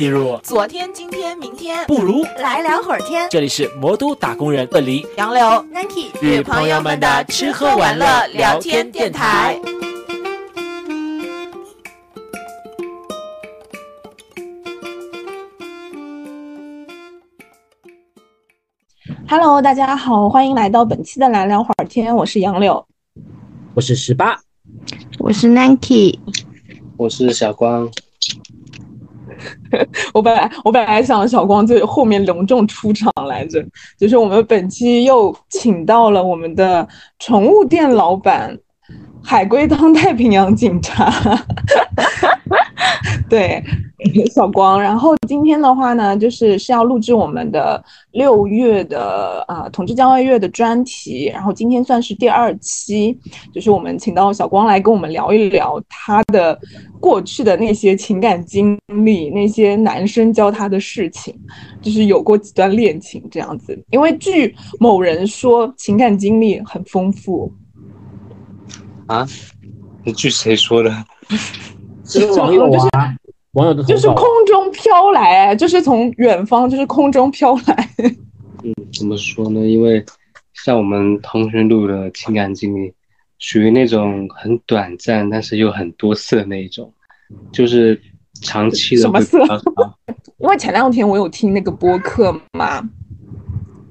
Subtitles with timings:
[0.00, 0.40] 记入。
[0.42, 2.24] 昨天、今天、明天，不如。
[2.38, 3.28] 来聊会儿天。
[3.28, 9.60] 这里是魔都打工人问里杨柳、Nike 与朋友们的吃喝玩乐聊天电台。
[19.28, 22.86] Hello，大家好，欢迎来到本期的来聊会儿天，我是杨柳，
[23.74, 24.40] 我是十八，
[25.18, 26.18] 我是 Nike，
[26.96, 27.90] 我是小光。
[30.12, 33.64] 我本来我本来想小光最后面隆重出场来着，
[33.98, 36.86] 就是我们本期又请到了我们的
[37.18, 38.56] 宠物店老板
[39.22, 41.12] 海龟汤太平洋警察，
[43.28, 43.62] 对
[44.34, 44.80] 小光。
[44.80, 47.82] 然后今天的话呢，就是是要录制我们的
[48.12, 53.16] 六月的啊、统治江外月的专题，然后今天算是第二期，
[53.52, 56.58] 就是我们请到小光来跟我们聊一聊他的
[56.98, 61.32] 过去的那些情感经历，那些男生教他的事情，
[61.80, 63.78] 就是有过几段恋情这样子。
[63.90, 67.52] 因为据某人说，情感经历很丰富，
[69.06, 69.26] 啊？
[70.02, 70.90] 你据谁说的？
[72.10, 73.14] 这个网友啊，
[73.52, 77.88] 网友的就是空中飘来，就是从远方，就是空中飘来。
[78.62, 79.60] 嗯，怎么说呢？
[79.60, 80.04] 因为
[80.64, 82.92] 像我们通讯录的情感经历，
[83.38, 86.92] 属于那种很短暂，但是又很多次的那一种，
[87.52, 88.00] 就是
[88.42, 89.38] 长期的什么色。
[90.38, 92.82] 因为前两天我有听那个播客嘛，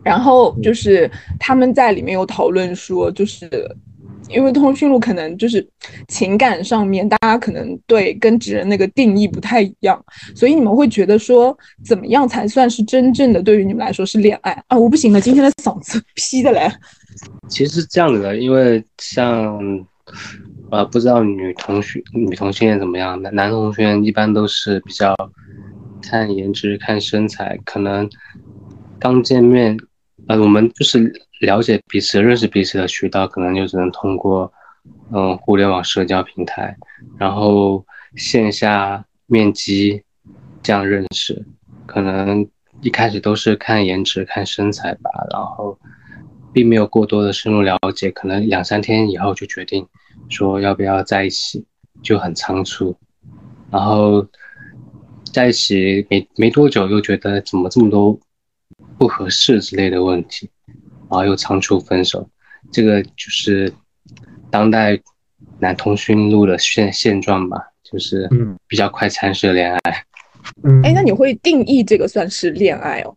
[0.03, 3.47] 然后就是他们在里面有讨论说，就是
[4.29, 5.67] 因为通讯录可能就是
[6.07, 10.03] 情感上面大家可能对跟直人那个定义不太一样，
[10.35, 14.77] 所以你们会觉得说怎么样才算是真正的对于你们来说是恋爱啊？
[14.77, 16.71] 我不行了，今天的嗓子 劈的嘞。
[17.47, 19.59] 其实是这样子的，因为像
[20.69, 25.15] 呃，不知道女同学、女同性恋怎么样，男男同学一般都是比较
[26.01, 28.07] 看颜值、看身材，可能
[28.99, 29.75] 刚见面，
[30.27, 34.51] 呃，我们就是了解彼此、认识彼此的渠道，可能就只能通过
[35.11, 36.75] 嗯互联网社交平台，
[37.17, 37.85] 然后
[38.15, 40.03] 线下面基
[40.61, 41.45] 这样认识，
[41.85, 42.47] 可能
[42.81, 45.77] 一开始都是看颜值、看身材吧，然后。
[46.51, 49.87] 并没有过多的深入了解，可能两三天以后就决定
[50.29, 51.63] 说要不要在一起，
[52.01, 52.97] 就很仓促。
[53.69, 54.27] 然后
[55.31, 58.19] 在一起没没多久，又觉得怎么这么多
[58.97, 60.49] 不合适之类的问题，
[61.09, 62.29] 然后又仓促分手。
[62.71, 63.71] 这个就是
[64.51, 64.99] 当代
[65.59, 70.03] 男通讯录的现现状吧，就是嗯比较快餐式的恋爱。
[70.63, 73.15] 嗯，哎，那你会定义这个算是恋爱哦？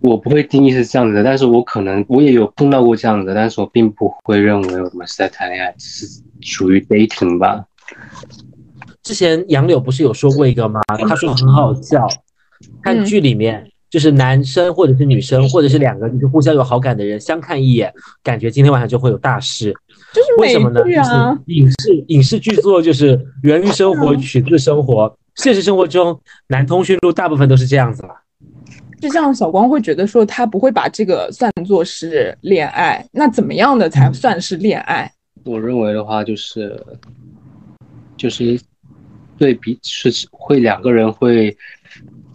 [0.00, 6.06] 我不会定义是这样子的，但是我可能我也有碰到过这样子的，但是我并不会认为我们是在谈恋爱，是
[6.40, 7.64] 属于 dating 吧。
[9.02, 10.80] 之前杨柳不是有说过一个吗？
[11.06, 12.08] 他说很好笑，
[12.82, 13.69] 看嗯剧里面。
[13.90, 17.92] 就是男生或者是女生，或者是两个就是互相有好感的人，相看一眼，
[18.22, 19.74] 感觉今天晚上就会有大事。
[20.12, 20.80] 就是美为什么呢？
[20.82, 25.14] 就是影视影视剧作就是源于生活，取自生活。
[25.36, 28.10] 现实生活中，男通讯录大部分都是这样子了。
[29.00, 35.10] 就像小光会觉得说他不会把这个算作是恋爱，那怎么样的才算是恋爱？
[35.44, 36.84] 我认为的话，就是
[38.16, 38.60] 就是
[39.38, 41.56] 对彼是会两个人会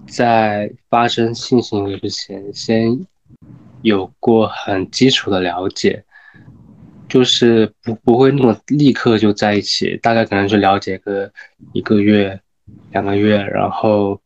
[0.07, 3.05] 在发生性行为之前，先
[3.81, 6.03] 有过很基础的了解，
[7.07, 11.31] 就是不不会那么立刻就在一起，大概可能就了解个
[11.73, 12.39] 一个月、
[12.91, 14.19] 两个月，然后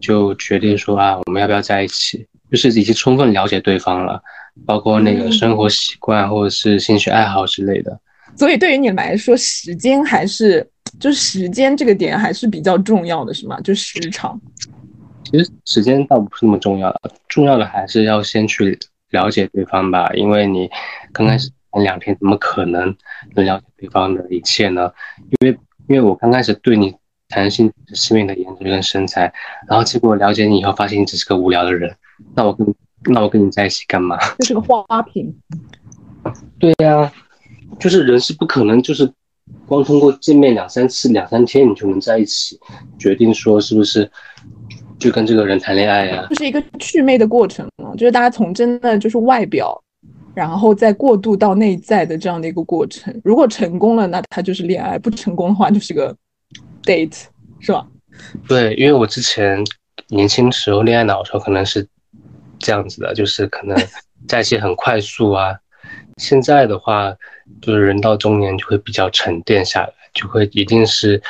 [0.00, 2.26] 就决定说啊，我们要不要在一起？
[2.50, 4.22] 就是已经充分了解对方了，
[4.66, 7.98] 包括那个生活习惯或者是兴趣爱好之类的。
[8.36, 10.66] 所以对于你来说，时间还是
[11.00, 13.58] 就是时间这个点还是比较重要的，是吗？
[13.62, 14.38] 就时长。
[15.24, 18.78] 其实时间倒不是那么重要的，重要的还是要先去
[19.10, 20.10] 了解对方吧。
[20.14, 20.70] 因为你
[21.12, 22.94] 刚开始谈两天，怎么可能
[23.34, 24.92] 能了解对方的一切呢？
[25.40, 26.94] 因为因为我刚开始对你
[27.28, 29.32] 谈性只是因为你的颜值跟身材，
[29.68, 31.94] 然后结果了解你以后，发现你只是个无聊的人，
[32.34, 32.74] 那我跟
[33.04, 34.18] 那我跟你在一起干嘛？
[34.38, 35.34] 就是个花瓶。
[36.58, 37.12] 对呀、
[37.80, 39.12] 就是人是不可能就是
[39.66, 42.60] 光通过见面两三次、两三天你就能在一起，
[42.98, 44.08] 决定说是不是
[45.02, 49.76] 就跟这个人谈恋爱呀、就是一个祛魅的过程嘛，就是大家从真的就是外表，
[50.32, 53.12] 然后再过渡到内在的这样的一个过程。
[53.24, 56.14] 如果成功了，那他就是恋爱；不成功的话，就是个
[56.84, 57.24] date，
[57.58, 57.84] 是吧？
[58.46, 59.58] 对，因为我之前
[60.08, 61.84] 年轻时候恋爱脑的时候可能是
[62.60, 63.76] 这样子的，就是可能
[64.28, 65.52] 在一起很快速啊。
[66.18, 67.12] 现在的话，
[67.60, 71.20] 就是人到中年就会比较沉淀下来，就会一定是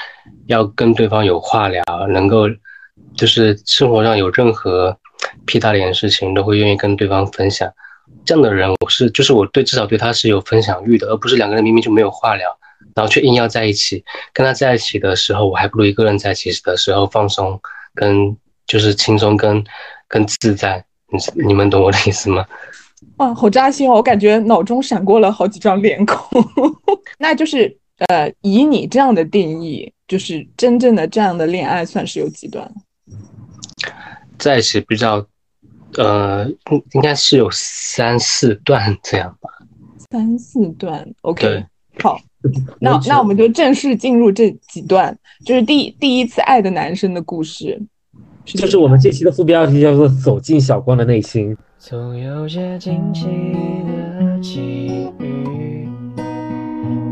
[0.46, 2.46] 要跟对方有话聊，能够
[3.16, 4.96] 就是生活上有任何
[5.46, 7.70] 屁大点的事情都会愿意跟对方分享。
[8.24, 12.48] 这样的人，我是就是我对至少对他是有分享欲的，而不是两个人明明就没有话聊，
[12.94, 14.04] 然后却硬要在一起。
[14.32, 17.60] 跟他在一起的时候，我还不如一个人在一起的时候放松，
[17.94, 18.36] 跟
[18.66, 19.62] 就是轻松跟
[20.08, 20.84] 跟自在。
[21.08, 22.46] 你你们懂我的意思吗？
[23.16, 23.94] 哇，好扎心哦！
[23.94, 26.42] 我感觉脑中闪过了好几张脸孔。
[27.18, 27.76] 那就是
[28.06, 32.72] 呃，以你这样的定义，就是真正的这样的恋爱算是有几段？
[34.42, 35.24] 在一起比较。
[35.98, 39.50] 呃，应应该是有三四段这样吧，
[40.10, 41.66] 三四段，OK，
[42.02, 42.18] 好，
[42.80, 47.78] 那那我们就正式进入这几段，就是第第一次爱的男生的故事，
[48.46, 51.54] 就是我们这期的副标题叫做《走进小光的内心》。
[51.78, 55.86] 总有些惊奇的际遇，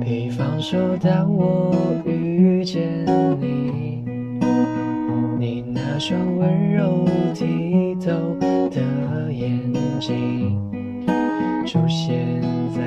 [0.02, 1.70] 比方说当我
[2.06, 3.04] 遇见
[3.38, 3.89] 你，
[6.00, 8.40] 双温柔剔透。
[8.70, 8.80] 的
[9.32, 10.56] 眼睛
[11.66, 12.40] 出现
[12.72, 12.80] 在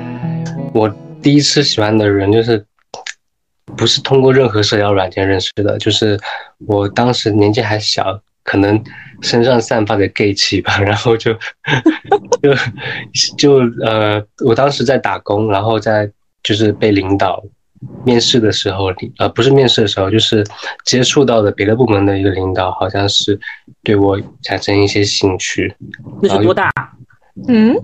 [0.72, 0.88] 我
[1.22, 2.64] 第一次喜欢的人就是
[3.76, 6.18] 不是通过任何社交软件认识的，就是
[6.66, 8.82] 我当时年纪还小，可能
[9.20, 11.34] 身上散发的 gay 气吧， 然后就
[12.42, 12.54] 就
[13.36, 16.10] 就呃，我当时在打工，然后在
[16.42, 17.42] 就是被领导。
[18.04, 18.86] 面试的时候，
[19.18, 20.44] 呃，不是面试的时候，就是
[20.84, 23.38] 接触到的别的部门的一个领导，好像是
[23.82, 25.74] 对我产生一些兴趣。
[26.22, 26.70] 那是多大？
[27.48, 27.74] 嗯，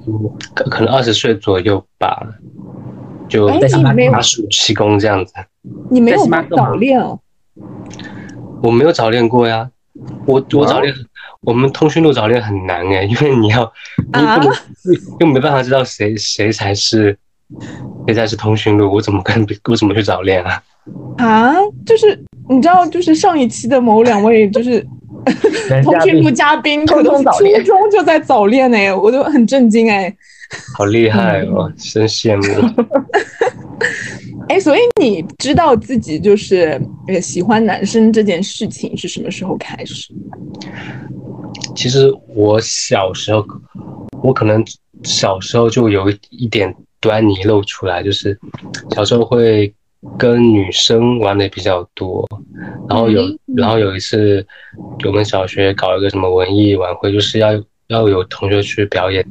[0.54, 2.24] 可可能二十岁左右吧，
[3.28, 3.68] 就在
[4.12, 5.34] 打暑期工这样子。
[5.90, 6.24] 你没有
[6.56, 7.18] 早恋哦？
[8.62, 9.68] 我没有早恋过呀，
[10.24, 10.94] 我我早恋，
[11.40, 14.52] 我们通讯录早恋很难哎，因为你要，你不能，
[15.18, 17.18] 又没办法知道谁谁才是。
[18.06, 20.62] 现在是通讯录，我怎么跟我怎么去早恋啊？
[21.18, 21.54] 啊，
[21.84, 22.18] 就是
[22.48, 24.80] 你知道，就是上一期的某两位就是
[25.84, 27.22] 通讯录嘉宾，初中
[27.90, 30.12] 就在早恋哎，我都很震惊哎，
[30.76, 32.84] 好厉害哦，真羡慕。
[34.48, 36.80] 哎，所以你知道自己就是
[37.22, 40.12] 喜欢男生这件事情是什么时候开始？
[41.76, 43.46] 其实我小时候，
[44.22, 44.64] 我可能
[45.04, 46.74] 小时候就有一点。
[47.00, 48.38] 端倪露出来，就是
[48.90, 49.72] 小时候会
[50.18, 52.28] 跟女生玩的比较多，
[52.88, 53.22] 然后有，
[53.56, 54.46] 然后有一次
[55.06, 57.52] 我们小学搞一个什么文艺晚会，就是要
[57.88, 59.26] 要有同学去表演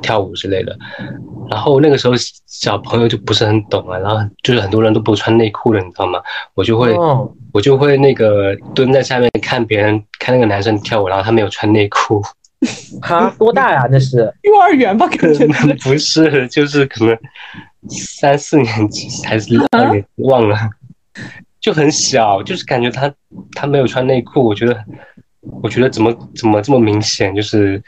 [0.00, 0.76] 跳舞之类的，
[1.50, 2.14] 然后那个时候
[2.46, 6.20] 小朋友就不是很懂啊，然后就是很多人都不穿内裤了，你知道吗？
[6.54, 6.96] 我就会
[7.52, 12.22] 我就会那个蹲在下面看别人看那个男生跳舞，然后他没有穿内裤。
[13.02, 13.86] 他多大呀？
[13.90, 15.06] 那是幼儿园吧？
[15.08, 15.46] 感觉
[15.82, 17.18] 不是，就是可能
[17.88, 20.56] 三四年级还是二年，忘了，
[21.60, 23.12] 就很小，就是感觉他
[23.54, 24.84] 他没有穿内裤，我觉得
[25.62, 27.82] 我觉得怎么怎么这么明显，就是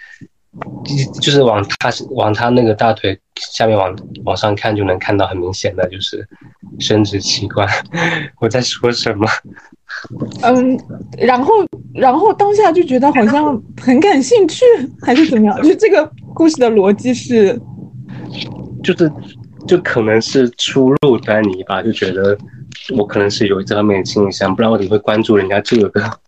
[1.20, 6.26] 就是往他往他那个大腿下面往往上看就能看到很明显的就是
[6.80, 7.68] 生殖器官。
[8.40, 9.28] 我在说什么？
[10.42, 10.78] 嗯，
[11.18, 11.52] 然后，
[11.94, 14.64] 然后当下就觉得好像很感兴趣，
[15.02, 15.56] 还是怎么样？
[15.62, 17.58] 就这个故事的逻辑是，
[18.82, 19.10] 就是，
[19.66, 22.36] 就可能是初入端倪吧，就觉得
[22.96, 26.02] 我可能是有这方面的倾向，不然我怎么会关注人家这个？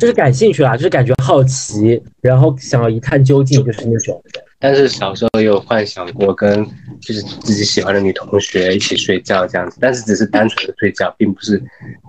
[0.00, 4.22] 就是感兴趣啦，就是感觉好奇，然后想要一探究竟，就是那种。
[4.58, 6.64] 但是小时候也有幻想过跟
[7.00, 11.62] 就是自己喜欢的女同学一起睡觉这样子，但是只是单纯的睡觉，并不是，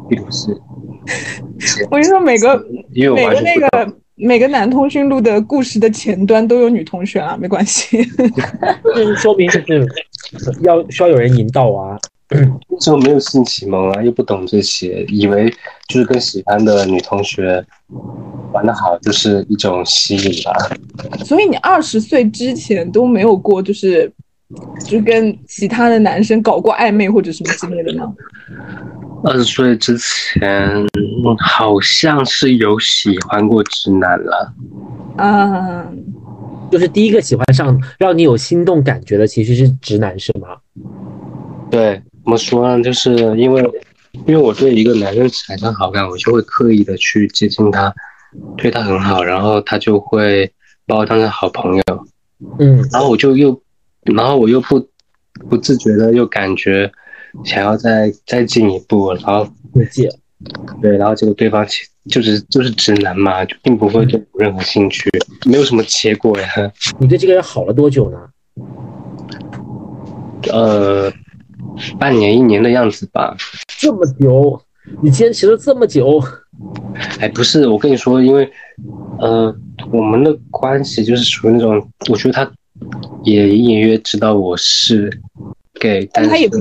[0.10, 0.51] 并不是。
[1.92, 8.04] 我跟你说，每个每个那个每个男通讯录的故事的前端都有女同学啊，没关系。
[8.96, 9.88] 就是说明就是
[10.62, 11.98] 要需要有人引导啊。
[12.29, 15.50] 那时候没有性启蒙啊，又不懂这些，以为
[15.88, 17.65] 就是跟喜欢的女同学
[18.51, 20.51] 玩的好就是一种吸引吧。
[21.24, 24.12] 所以你二十岁之前都没有过，就是
[24.86, 28.13] 就跟其他的男生搞过暧昧或者什么之类的吗？
[29.24, 30.86] 二十岁之前
[31.39, 34.53] 好像是有喜欢过直男了。
[35.15, 35.88] 啊，
[36.69, 40.50] 就是第一个喜欢上让你有心动感觉的其实是直男是吗？
[41.72, 42.01] 对。
[42.27, 42.84] 怎么说呢？
[42.84, 43.63] 就是因为，
[44.25, 47.93] 因为我对一个男生产生好感，我就会刻意的去接近他，
[48.57, 50.51] 对他很好，然后他就会
[50.86, 51.84] 把我当成好朋友，
[52.60, 53.57] 嗯，然后我就又，
[54.03, 54.86] 然后我又不
[55.50, 56.91] 不自觉的又感觉
[57.46, 59.48] 想要再再进一步，然后
[60.81, 65.10] 对，然后结果对方其就是就是直男嘛，就并不会对我任何兴趣，
[65.46, 66.50] 没有什么结果呀。
[67.00, 68.17] 你对这个人好了多久呢？
[70.51, 71.10] 呃。
[72.00, 73.36] 半年一年的样子吧，
[73.79, 74.62] 这么久，
[75.01, 76.22] 你坚持了这么久。
[77.19, 78.50] 哎，不是，我跟你说，因为，
[79.19, 79.53] 呃，
[79.91, 82.51] 我们的关系就是属于那种，我觉得他
[83.24, 85.10] 也隐隐约知道我是
[85.79, 86.57] gay，但他也不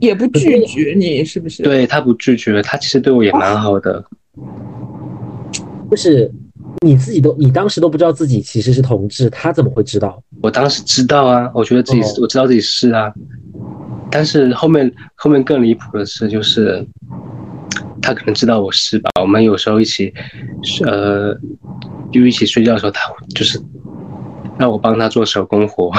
[0.00, 1.62] 也不拒绝你，是不是？
[1.62, 4.04] 对他不拒绝，他其实对我也蛮好的。
[5.90, 6.30] 就是
[6.82, 10.22] 你自己都，你当时都不知道自己其实是同志，他怎么会知道？
[10.40, 13.12] 我当时知道啊，我觉得自己我知道自己是啊，
[14.10, 16.82] 但是后面后面更离谱的是，就是
[18.00, 19.10] 他可能知道我是吧？
[19.20, 20.10] 我们有时候一起，
[20.86, 21.34] 呃，
[22.10, 23.02] 就一起睡觉的时候，他
[23.34, 23.60] 就是。
[24.60, 25.90] 让我帮他做手工活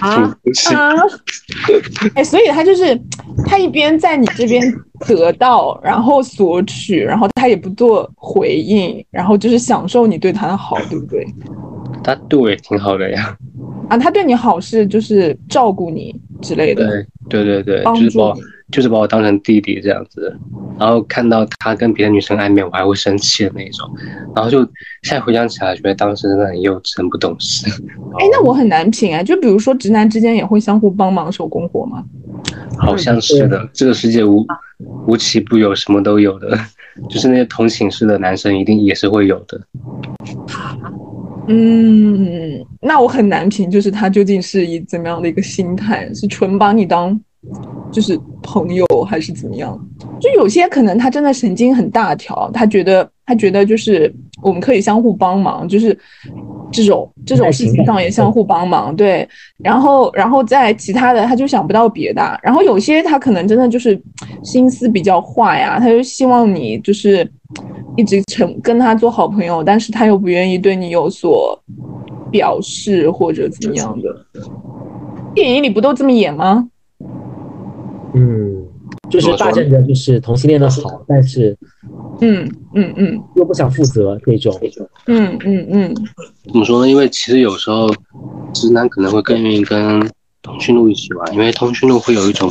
[0.00, 0.34] 啊！
[2.14, 3.00] 哎，所以他就是
[3.46, 4.60] 他一边在你这边
[5.06, 11.24] 得到，然后索取，然后他也不做回应，然后就是享受你对他的好，对不对？
[12.08, 13.36] 他对我也挺好的呀。
[13.90, 16.86] 啊，他对你好是就是照顾你之类的。
[17.28, 18.34] 对对对对，就是把
[18.72, 20.34] 就是把我当成弟弟这样子。
[20.78, 23.86] 然后看到他跟别的女生暧昧，我还会生气的那种。
[24.34, 24.60] 然后就
[25.02, 27.70] 现在回想起来，觉得当时真的很幼稚、很不懂事。
[28.18, 29.22] 哎，那我很难评哎。
[29.22, 32.02] 就比如说，直男之间也会相互帮忙手工活吗？
[32.78, 33.68] 好像是的。
[33.74, 34.46] 这个世界无
[35.06, 36.58] 无奇不有，什么都有的。
[37.08, 39.60] 就是那些同寝室的男生，一定也是会有的。
[41.48, 47.18] 嗯，那我很难评，就是他究竟是以怎么样的一个心态，是纯把你当。
[47.92, 49.78] 就是朋友还是怎么样？
[50.20, 54.12] 就有些可能他真的神经很大条，他觉得他觉得就是
[54.42, 55.96] 我们可以相互帮忙，就是
[56.72, 58.94] 这种这种事情上也相互帮忙。
[58.94, 59.26] 对，
[59.62, 62.38] 然后然后在其他的他就想不到别的。
[62.42, 63.98] 然后有些他可能真的就是
[64.42, 67.24] 心思比较坏呀，他就希望你就是
[67.98, 71.60] 一直成跟他做好朋友，但是他又不愿意对你有所
[72.30, 74.24] 表示或者怎么样的。
[75.34, 76.68] 电影里不都这么演吗？
[78.14, 78.64] 嗯，
[79.10, 81.56] 就是霸占着就是同性恋的好，但是，
[82.20, 84.56] 嗯嗯嗯，又不想负责这种，
[85.08, 85.94] 嗯嗯嗯，
[86.46, 86.88] 怎么说呢？
[86.88, 87.90] 因为其实有时候
[88.52, 90.00] 直男可能会更愿意跟
[90.42, 92.50] 通讯录一起玩，因为通讯录会有一种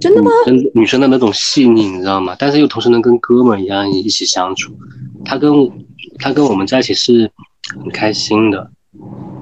[0.00, 0.30] 真的吗？
[0.44, 2.36] 跟女生的那种细腻，你知道吗？
[2.38, 4.72] 但是又同时能跟哥们一样一起相处。
[5.24, 5.50] 他跟
[6.18, 7.30] 他跟我们在一起是
[7.80, 8.70] 很开心的，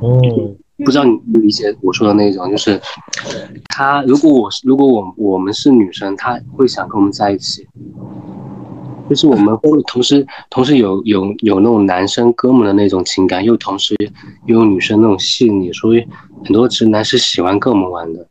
[0.01, 0.55] 哦。
[0.85, 2.81] 不知道你理解我说的那种，就是
[3.69, 7.65] 他如果我是如果我我们是女生，他会想跟我们在一起，
[9.12, 13.95] 就是我们会同时同时有有有那种男生哥们的那种情感，又同时
[14.47, 16.02] 又有女生那种细腻，所以
[16.42, 18.26] 很多直男是喜欢跟我们玩的。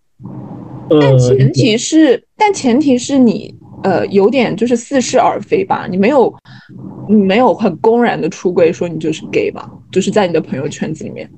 [0.90, 6.34] 但前提是，但前提是你呃有点就是似是而非吧，你没有
[7.08, 11.30] 你没有很公然的出柜说你就是 gay 吧，就是在你的朋友圈子里面。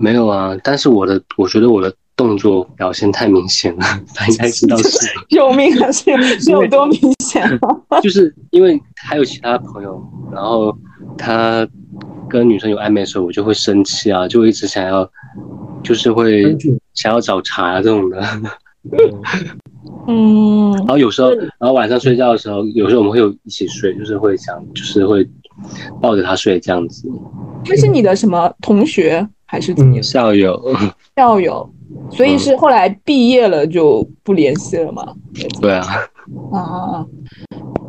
[0.00, 3.82] 没有啊，但是我的，我觉得我的动作表现太明显了，
[4.14, 5.08] 他应该知道是。
[5.34, 7.42] 有命啊，是是有多明显
[7.88, 7.98] 啊？
[8.04, 10.76] 就是因为还有其他朋友，然后
[11.16, 11.66] 他
[12.28, 15.10] 跟女生有暧昧的时候，我就会生气啊，就一直想要，
[15.82, 16.54] 就是会
[16.92, 18.22] 想要找茬啊这种的。
[20.06, 20.72] 嗯。
[20.84, 25.26] 然后有时候，然后晚上睡觉的时候，有时候我们会有一起睡，就是会想，就是会
[26.02, 27.08] 抱着他睡这样子。
[27.64, 29.26] 他是你的什么同学？
[29.46, 30.02] 还是怎么样？
[30.04, 30.62] 校友，
[31.16, 31.68] 校友，
[32.10, 35.14] 所以是后来毕业了就不联系了吗？
[35.60, 35.86] 对啊，
[36.52, 37.06] 啊，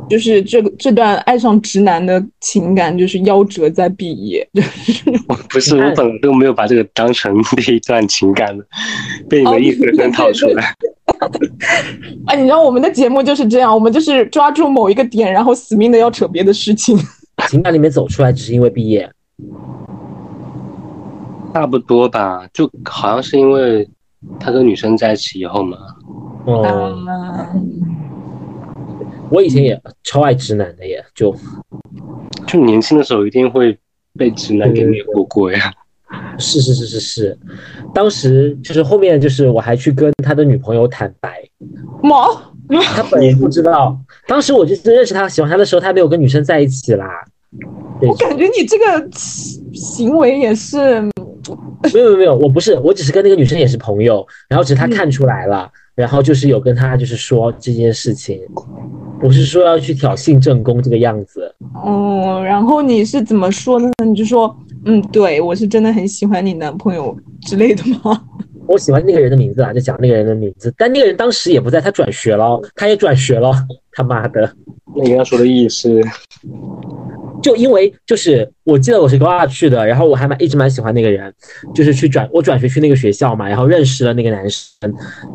[0.10, 4.48] 就是这个这段爱上直男的情感，就是夭折在毕业。
[5.50, 7.36] 不是，我本来都没有把这个当成
[7.68, 8.66] 一段情感的，
[9.30, 10.74] 被你们一个人套出来。
[12.28, 16.98] 哎，你知道我们的节目就是这样，我们就是抓住某一个点，然后死命的要扯别的事情。
[17.50, 19.10] 情感里面走出来，只是因为毕业。
[21.54, 23.88] 差不多吧，就好像是因为
[24.40, 25.78] 他跟女生在一起以后嘛。
[26.46, 26.96] 哦，
[29.30, 31.36] 我以前也超爱直男的，耶，就
[32.48, 33.78] 就年轻的时候一定会
[34.18, 35.74] 被直男给迷惑过呀。
[36.38, 37.40] 是是是是是，
[37.94, 41.42] 当时就是后面就是我还去跟他的女朋友坦白，
[42.04, 42.28] 毛，
[42.96, 43.98] 他本人不知道。
[44.28, 47.06] 当时我就是认识他、喜欢他的时候，他没有跟女生在一起啦。
[48.02, 49.10] 我感觉你这个
[49.74, 51.02] 行为也是。
[51.94, 58.40] 没有没有没有，我不是，我只是跟那个女生也是朋友，然后只是她看出来了，然后就是有跟她就是说这件事情，
[59.24, 61.54] 我是说要去挑衅正宫这个样子。
[61.84, 64.06] 哦，然后你是怎么说的呢？
[64.06, 64.56] 你就说，
[64.86, 68.24] 嗯，对我是真的很喜欢你男朋友之类的吗？
[68.68, 73.52] 我喜欢那个人的名字啊，就讲那个人的名字，但那个人当时也不在，他转学了，他也转学了，
[73.94, 74.54] 他妈的，
[74.96, 76.00] 那你要说的意思？
[77.42, 81.34] 就因为就是我记得我是高二去的，然后我还蛮一直蛮喜欢那个人，
[81.74, 84.72] 就是去转我转学去那个学校嘛，然后认识了那个男生，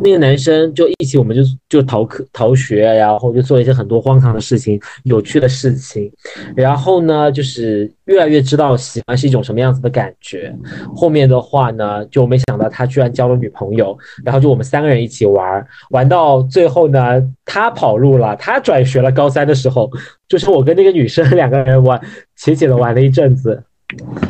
[0.03, 6.11] 那个男生就一起我们就就逃课逃学，然后就做一些很多荒唐的事情、有趣的事情，
[6.55, 10.53] 然后呢就是越来越知道喜欢是一种什么样子的感觉。
[10.95, 19.13] 后面的话呢就没想到他居然交了女朋友，然后就我们三个人一起玩，玩到最后呢他跑路了，他转学了。
[19.13, 19.91] 高三的时候。
[20.29, 22.01] 就是我跟那个女生两个人玩，
[22.37, 23.63] 浅浅的玩了一阵子，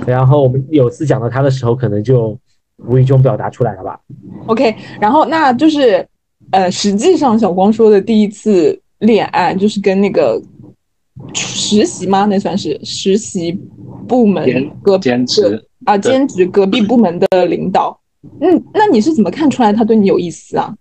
[0.07, 2.39] 然后我们有次讲到他的时候，可能就
[2.87, 3.99] 无意中表达出来了吧。
[4.47, 6.07] OK，然后那就是，
[6.51, 10.39] 呃，实际上小光说的第一次恋爱就是跟那个
[11.35, 12.27] 实习吗？
[12.27, 13.53] 那算是实习
[14.07, 17.99] 部门隔兼职啊，兼职隔壁部门的领导。
[18.41, 20.75] 嗯，那你是怎么看出来他对你有意思啊？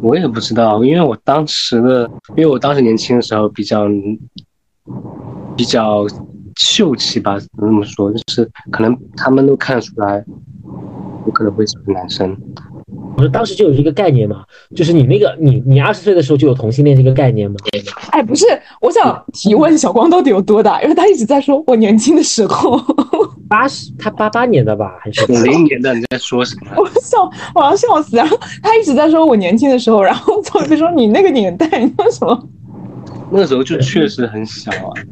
[0.00, 3.88] 我也不知道，因为我当时的，因为我当时年轻的时候比较
[5.56, 6.06] 比较
[6.56, 8.12] 秀气吧，怎么这么说？
[8.12, 10.24] 就是可能他们都看得出来，
[11.24, 12.36] 我可能会喜欢男生。
[13.16, 17.56] 我说当时就有一个概念嘛，就是你那个你你二十岁的时候就有同性恋这个概念吗？
[18.10, 18.44] 哎，不是，
[18.80, 20.82] 我想提问小光到底有多大？
[20.82, 22.80] 因为他一直在说我年轻的时候。
[23.48, 25.94] 八十，他八八年的吧，还是九零年的？
[25.94, 26.72] 你在说什么？
[26.76, 28.16] 我笑，我要笑死！
[28.16, 32.48] 然后他一直在说我年轻的时候，然后总是说你那个年代，你说什么？
[33.30, 34.88] 那时候就确实很小啊。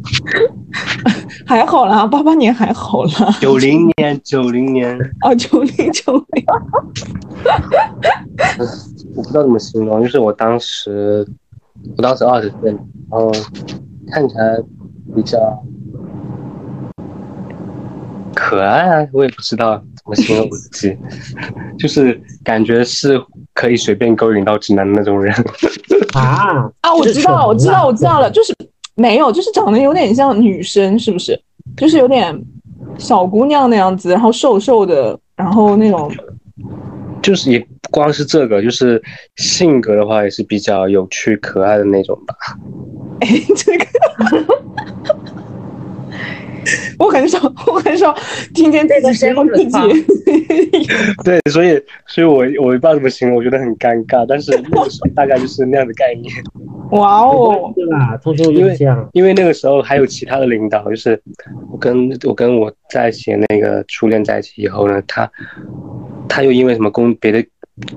[1.47, 3.37] 还好啦，八八年还好啦。
[3.40, 4.99] 九零年，九零年。
[5.23, 6.44] 哦，九零九零。
[9.14, 11.26] 我不知道怎么形容，就是我当时，
[11.97, 12.71] 我当时二十岁，
[13.11, 13.30] 然后
[14.11, 14.56] 看起来
[15.14, 15.38] 比较。
[18.35, 20.96] 可爱啊，我也不知道怎么形容自己，
[21.78, 23.20] 就是感觉是
[23.52, 25.34] 可以随便勾引到直男的那种人
[26.14, 26.94] 啊 啊！
[26.94, 28.54] 我知道，我知道，我知道了，就是
[28.94, 31.40] 没有，就是长得有点像女生，是不是？
[31.76, 32.38] 就是有点
[32.99, 36.12] 小姑娘那样子，然后瘦瘦的，然后那种，
[37.23, 39.02] 就是也不光是这个，就是
[39.37, 42.37] 性格的话也是比较有趣可爱的那种吧。
[43.20, 43.87] 哎，这个。
[46.99, 48.14] 我很少，我很少
[48.54, 49.79] 听见这个形容自己。
[51.24, 54.24] 对，所以，所以我我不知道怎么形容，我觉得很尴尬。
[54.29, 56.33] 但是 那个时候大概就是那样的概念。
[56.90, 58.16] 哇哦，对吧？
[58.22, 58.77] 同学因为
[59.12, 61.20] 因为那个时候还有其他的领导，就是
[61.70, 65.31] 我跟我跟我在一起的那个初恋在一起以后呢，他
[66.29, 67.44] 他又因为什么工别的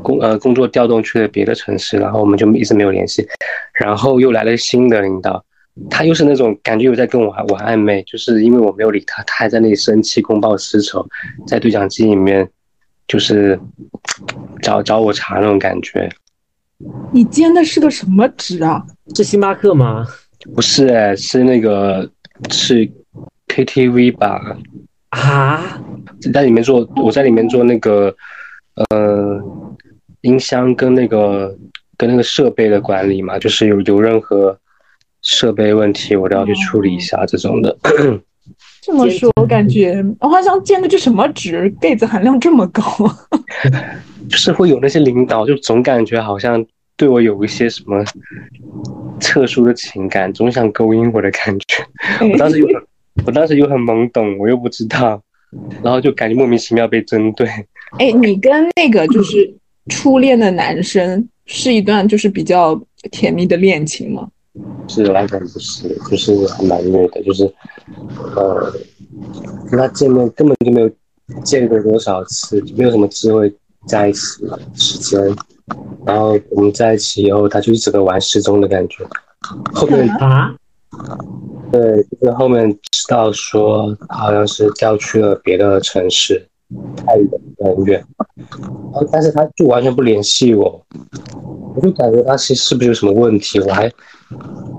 [0.02, 3.28] 工呃工作调动去了别的城市，然后我们就一直没有联系，
[3.74, 5.44] 然后又来了新的领导。
[5.90, 11.08] 他又是那种感觉有在跟我玩玩暧昧，就是因为我没有理他，他还在那里生气、公报私仇，
[11.46, 12.50] 在对讲机里面
[13.08, 13.60] 就是
[14.62, 16.10] 找找我茬那种感觉。
[17.12, 18.84] 你煎的是个什么纸啊？
[19.16, 20.06] 是星巴克吗？
[20.56, 22.10] 不是，哎，是那个
[22.50, 22.90] 是
[23.48, 24.58] KTV 吧？
[25.10, 25.82] 啊，
[26.34, 28.16] 在里面做，我在里面做那个
[28.90, 29.42] 呃
[30.22, 31.56] 音箱跟那个
[31.98, 34.58] 跟那个设备的管理嘛，就是有有任何。
[35.28, 37.78] 设备问题我都要去处理一下，这种的。
[38.82, 42.82] 这么说，我感觉我好像见的就什么纸，gay 子含量这么高。
[44.30, 48.02] 就是会有那些领导，就总感觉好像对我有一些什么
[49.20, 51.66] 特殊的情感，总想勾引我的感觉。
[52.32, 52.76] 我当时又很，
[53.26, 55.22] 我当时又很懵懂，我又不知道，
[55.84, 57.46] 然后就感觉莫名其妙被针对。
[58.00, 59.54] 哎，你跟那个就是
[59.90, 64.30] 初恋的男生是一段就是比较甜蜜的恋情吗？
[64.88, 67.44] 是完全不是，就是还蛮虐的，就是，
[68.36, 68.72] 呃，
[69.70, 70.90] 跟他见面根本就没有
[71.44, 73.54] 见过多少次，没有什么机会
[73.86, 74.20] 在一起
[74.76, 75.36] 时间，
[76.06, 79.06] 然后我们在一起以后，他就一直在玩失踪的感觉。
[79.74, 80.56] 后面啊，
[81.72, 86.48] 对，就是后面知道说好像是调去了别的城市，
[86.96, 88.04] 太远很远，
[88.36, 90.82] 然后但是他就完全不联系我，
[91.76, 93.92] 我就感觉他其实是不是有什么问题，我还。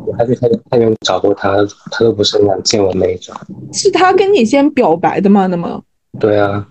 [0.06, 1.56] 我还去太太原找过他，
[1.90, 3.34] 他都不是很想见我那一种。
[3.72, 5.46] 是他跟你先表白的吗？
[5.46, 5.82] 那么？
[6.18, 6.66] 对啊。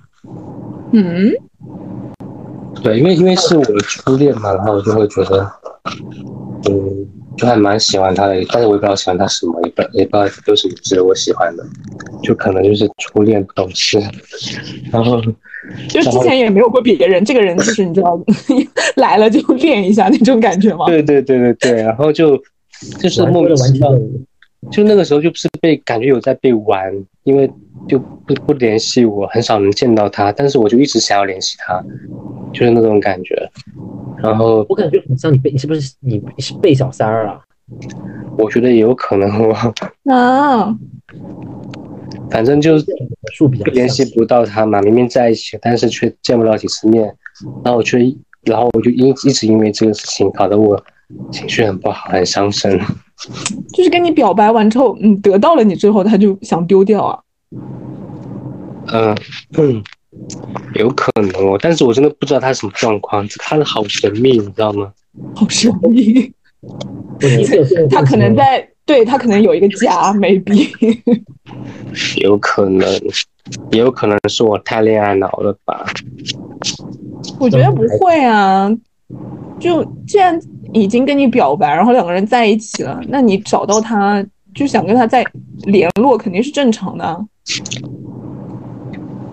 [0.91, 1.31] 嗯。
[2.83, 5.51] 对，因为因为是我的初恋嘛，然后我就会觉得，
[6.69, 11.65] 嗯，就还蛮喜欢他的，但是我也不知道喜欢他什么，也不也不知道有什么值得我喜欢的，
[12.21, 13.99] 就可能就是初恋不懂事，
[14.93, 15.19] 然后
[15.89, 18.19] 就之前也没有过别人，这个人就是你知道
[18.97, 20.85] 来了就练一下那种感觉吗？
[20.85, 22.39] 对对对对对，然后就。
[22.99, 23.91] 就是莫名其妙，
[24.71, 26.91] 就那个时候就是被感觉有在被玩，
[27.23, 27.49] 因为
[27.87, 31.83] 就不不联系我，很少能见到他，但是我就一直想要联系他，
[32.53, 33.49] 就是那种感觉。
[34.17, 37.39] 然后我感觉很像你被你是不是你是被小三儿啊？
[38.37, 39.73] 我觉得也有可能哦。
[40.11, 40.75] 啊，
[42.29, 42.85] 反正就是
[43.73, 47.05] 联系不到他嘛，明明在一起，但是却见不到几次面，
[47.63, 47.99] 然后我却，
[48.43, 50.81] 然后我就因一直因为这个事情搞得我
[51.31, 52.79] 情绪很不好，很伤身。
[53.73, 57.19] 就是跟你表白完之后，嗯，得到了你之后，他就想丢掉啊？
[58.93, 59.17] 嗯
[59.57, 59.83] 嗯，
[60.75, 64.91] 有可能哦，但是我真的不知道他什么状况，他的好神秘，你知道吗？
[65.35, 66.31] 好神秘。
[67.89, 68.67] 他可能在。
[68.87, 70.65] 对他可能有一个家，maybe，
[72.21, 72.89] 有可能，
[73.69, 75.85] 也有可能是我太恋爱脑了吧？
[77.37, 78.71] 我觉得不会啊，
[79.59, 80.39] 就既然
[80.73, 85.25] 已经跟你表白，然后两个人在一起了，那你找到他就想跟他再
[85.63, 87.25] 联络，肯定是正常的。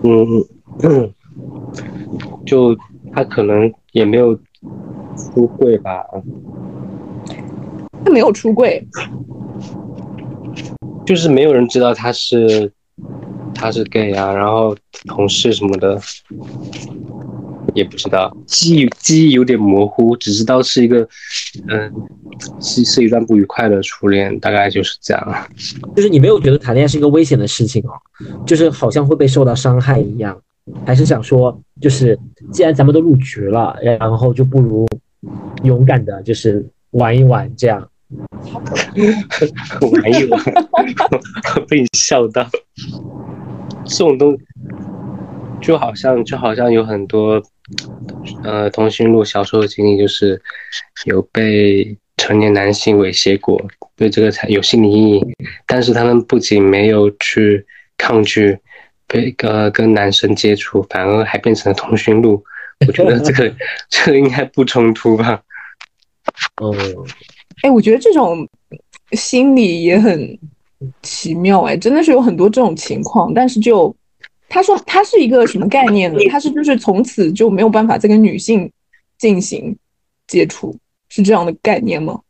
[0.03, 0.43] 嗯，
[2.45, 2.75] 就
[3.13, 4.35] 他可能也没有
[5.33, 6.05] 出柜吧？
[8.03, 8.85] 他没有出柜。
[11.05, 12.71] 就是没有人知道他是
[13.53, 15.99] 他是 gay 啊，然后同事什么的
[17.75, 21.07] 也不知道，记忆记忆有点模糊，只知道是一个
[21.67, 21.93] 嗯
[22.59, 25.47] 是是一段不愉快的初恋，大概就是这样。
[25.95, 27.93] 就是你没有觉得谈恋爱是一个危险的事情哦，
[28.45, 30.35] 就是好像会被受到伤害一样，
[30.85, 32.17] 还是想说就是
[32.51, 34.87] 既然咱们都入局了，然后就不如
[35.63, 37.87] 勇敢的，就是玩一玩这样。
[39.81, 40.41] 玩一玩，
[41.67, 42.47] 被你笑到。
[43.83, 44.37] 这种东
[45.59, 47.41] 就好像就好像有很多
[48.43, 50.41] 呃通讯录小时候的经历，就是
[51.05, 53.59] 有被成年男性猥亵过，
[53.95, 55.33] 对这个才有心理阴影。
[55.65, 57.65] 但是他们不仅没有去
[57.97, 58.57] 抗拒
[59.07, 62.43] 被呃跟男生接触，反而还变成了通讯录。
[62.85, 63.53] 我觉得这个
[63.89, 65.41] 这个应该不冲突吧？
[66.57, 66.75] 哦。
[67.61, 68.47] 哎，我觉得这种
[69.13, 70.37] 心理也很
[71.01, 73.33] 奇妙，哎，真的是有很多这种情况。
[73.33, 73.95] 但是就
[74.47, 76.19] 他说他是一个什么概念呢？
[76.29, 78.71] 他是就是从此就没有办法再跟女性
[79.17, 79.77] 进行
[80.27, 80.77] 接触，
[81.09, 82.21] 是这样的概念吗？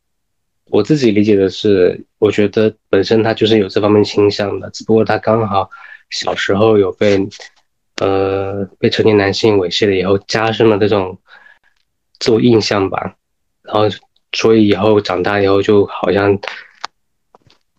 [0.66, 5.70] 我自己理解的是，我觉得本身他就是有这方面倾向的，只不过他刚好
[6.10, 7.28] 小时候有被
[7.98, 11.18] 呃被成年男性猥亵了以后，加深了这种
[12.20, 13.16] 自我印象吧，
[13.62, 13.84] 然后。
[14.38, 16.38] 所以以后长大以后就好像，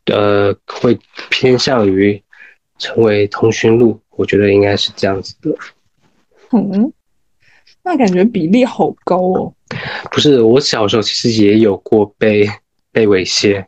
[0.07, 2.23] 呃，会偏向于
[2.79, 5.55] 成为通讯录，我觉得应该是这样子的。
[6.53, 6.93] 嗯，
[7.83, 9.53] 那感觉比例好高哦。
[10.11, 12.49] 不是，我小时候其实也有过被
[12.93, 13.65] 被猥亵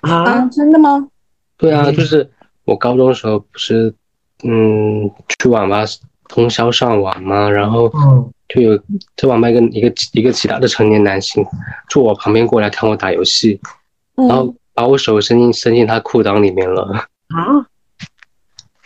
[0.00, 0.46] 啊？
[0.46, 1.08] 真的吗？
[1.56, 2.30] 对啊，就是
[2.64, 3.94] 我高中的时候不是，
[4.44, 5.84] 嗯，去网吧
[6.28, 7.92] 通宵上网嘛，然后。
[8.48, 8.80] 就有
[9.16, 11.44] 在网吧跟一个一个其他的成年男性
[11.88, 13.60] 坐我旁边过来看我打游戏，
[14.14, 16.82] 然后把我手伸进伸进他裤裆里面了
[17.34, 17.66] 啊！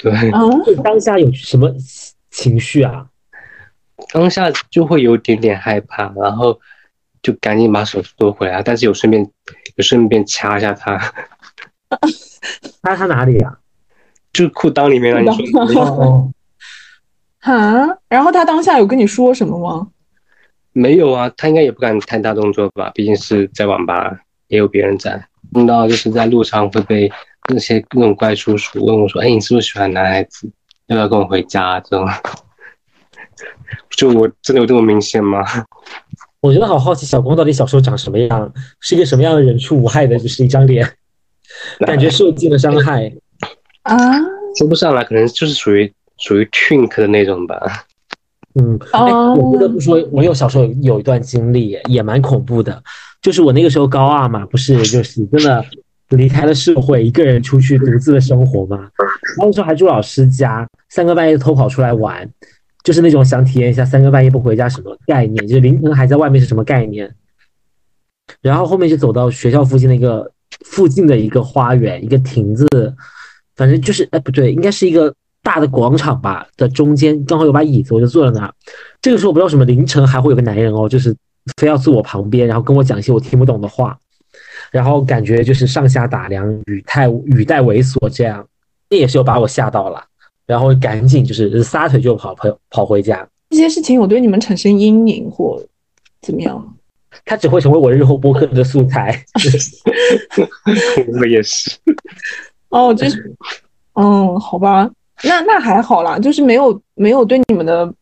[0.03, 0.13] 对，
[0.83, 1.71] 当下有什么
[2.31, 3.07] 情绪啊？
[4.13, 6.59] 当下就会有点点害怕，然后
[7.23, 9.23] 就赶紧把手缩回来，但是有顺便
[9.77, 10.99] 有顺便掐一下他，
[12.83, 13.59] 掐他哪里呀？
[14.33, 16.33] 就裤裆里面了，你说。
[17.41, 19.89] 哈，然后他当下有跟你说什么吗？
[20.73, 25.27] 没有啊，他应该也不敢太大动作吧，毕竟是在网吧，也有别人在。
[25.53, 27.11] 碰到就是在路上会被
[27.48, 30.50] 那些那种怪叔叔问我说：“哎，你是不是喜欢男孩子？
[30.87, 32.07] 要不要跟我回家？”这种，
[33.90, 35.44] 就我真的有这么明显吗？
[36.40, 38.53] 我觉得好好奇，小光到底小时候长什么样？
[38.81, 40.87] 是一个什么样的人畜无害的，就是一张脸，
[41.87, 43.12] 感觉受尽了伤害
[43.83, 43.96] 啊？
[44.59, 45.92] 说不上来，可能就是属于。
[46.22, 47.59] 属于 twink 的那种吧，
[48.53, 48.79] 嗯，
[49.38, 52.83] 我不得不说，我有小时候有一段经历，也蛮恐怖的。
[53.22, 55.64] 就是我那个时候高二嘛，不是就是真的
[56.11, 58.88] 离开了社会，一个人出去独自的生活嘛。
[59.38, 62.29] 那个时候还住老师家，三更半夜偷跑出来玩，
[62.85, 67.14] 就是那种想体验一下三更半夜不回家什么概念，就是凌晨还在外面是什么概念。
[68.40, 70.31] 然后后面就走到学校附近的一个
[70.64, 72.66] 附近的一个花园，一个亭子，
[73.57, 75.14] 反正就是哎不对，应该是一个。
[75.42, 78.53] 大的广场吧的中间刚好有把椅子，我就坐在那儿。
[79.01, 81.16] 这个时候我不知道什么凌晨还会有个男人哦，就是
[81.57, 83.99] 非要坐我旁边，然后跟我讲一些我听不懂的话，
[84.70, 88.46] 然后感觉就是上下打量，语态语带猥琐，这样
[88.88, 90.04] 那也是有把我吓到了，
[90.46, 93.26] 然后赶紧就是撒腿就跑跑跑回家。
[93.50, 95.61] 这些事情有对你们产生阴影或
[96.22, 96.76] 怎么样？
[97.24, 99.24] 他只会成为我日后播客的素材。
[101.20, 101.70] 我也是。
[102.68, 103.35] 哦，就是，
[103.94, 104.88] 嗯，好吧。
[105.24, 107.92] 那那还好啦，就是没有没有对你们的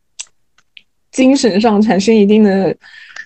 [1.11, 2.77] 精神上产生一定的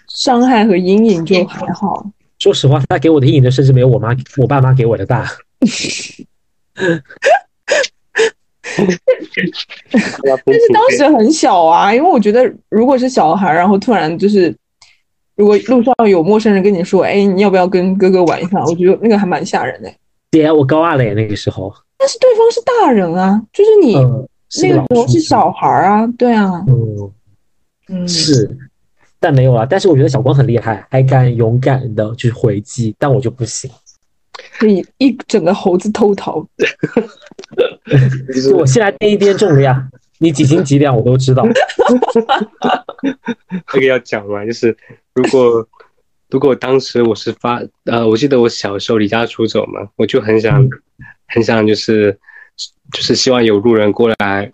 [0.09, 2.07] 伤害和阴影，就还好。
[2.42, 5.31] 说实话，他给我的阴影，甚至没有我妈我爸妈给我的大。
[10.44, 14.52] 但是当时很小啊，因为我觉得如果是小孩，然后突然就是，
[15.37, 18.61] 如果路上有陌生人跟你说，哎，你要不要跟哥哥玩一下？
[18.66, 19.88] 我觉得那个还蛮吓人的。
[20.33, 21.72] 姐，我高二了耶，那个时候。
[21.96, 23.94] 但是对方是大人啊，就是你
[24.62, 26.64] 那个时候是小孩啊，对啊。
[26.66, 27.12] 嗯
[27.88, 28.50] 嗯，是，
[29.23, 29.65] 但没有啊。
[29.65, 33.71] 但是我觉得小光很厉害，还敢勇敢的去回击，但我就不行。
[34.59, 36.39] 可以一整个猴子偷桃。
[38.57, 41.47] 我现在第一边重量，你几斤几两我都知道。
[43.69, 44.45] 这个要讲吗？
[44.45, 44.77] 就是
[45.15, 45.67] 如果
[46.31, 50.67] 如果当时我是发呃，我记得我小时候离家出走嘛，我就很想
[51.29, 52.19] 很想就是
[52.93, 54.51] 就是希望有路人过来，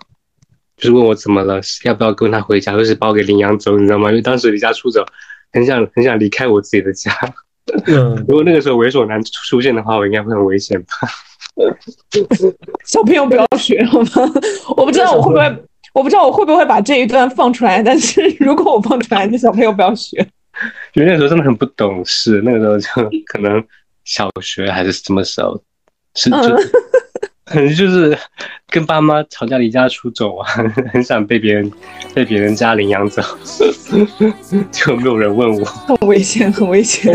[0.79, 4.09] 就是问我怎么了，要不要跟他回家，或是把我给领养走，你知道吗？
[4.11, 5.05] 因为当时离家出走，
[5.53, 7.13] 很想很想离开我自己的家。
[7.87, 10.89] 嗯，如果那个时候猥琐男出现的话，我应该会很危险吧？
[12.85, 14.11] 小朋友不要学好吗？
[14.77, 17.83] 我不知道我会不会，我不知道我会不会把这一段放出来。
[17.83, 20.17] 但是如果我放出来，那小朋友不要学。
[20.95, 23.63] 因为那时候真的很不懂事，那个时候就可能
[24.05, 25.61] 小学还是什么时候，
[26.15, 26.37] 是就
[27.49, 28.17] 可 能就是
[28.69, 30.47] 跟爸妈吵架离家出走啊，
[30.93, 31.71] 很想被别人
[32.15, 33.23] 被别人家领养走，
[34.71, 35.65] 就没有人问我，
[35.99, 37.15] 很危险，很危险。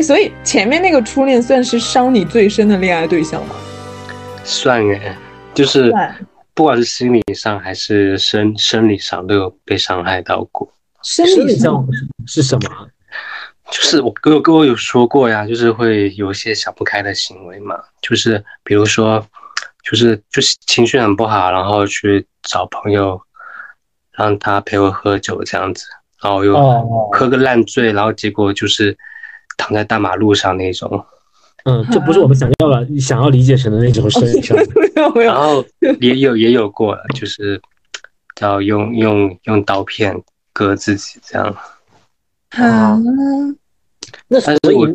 [0.00, 3.54] 哎，所以前面那个初恋算是伤你最深的恋爱对象吗？
[4.44, 5.14] 算哎，
[5.52, 5.92] 就是
[6.54, 10.66] 不管是心理上还是生生理上都有被伤害到过。
[11.02, 11.86] 生理上
[12.26, 12.88] 是什么？
[13.70, 19.22] 就是我哥哥有说过呀，就是会有一些想不开的行为嘛，就是比如说，
[19.84, 23.20] 就是就是情绪很不好，然后去找朋友
[24.12, 25.84] 让他陪我喝酒这样子，
[26.22, 26.56] 然后又
[27.12, 28.96] 喝个烂醉，然后结果就是。
[29.56, 31.04] 躺在大马路上那种，
[31.64, 34.56] 嗯，这不是我们想要的， 想要理解成的那种生理上。
[35.14, 35.64] 然后
[36.00, 37.60] 也有也有过，就是
[38.40, 40.20] 要用用用刀片
[40.52, 41.56] 割自己这样。
[42.50, 42.98] 啊，
[44.28, 44.88] 那但是我，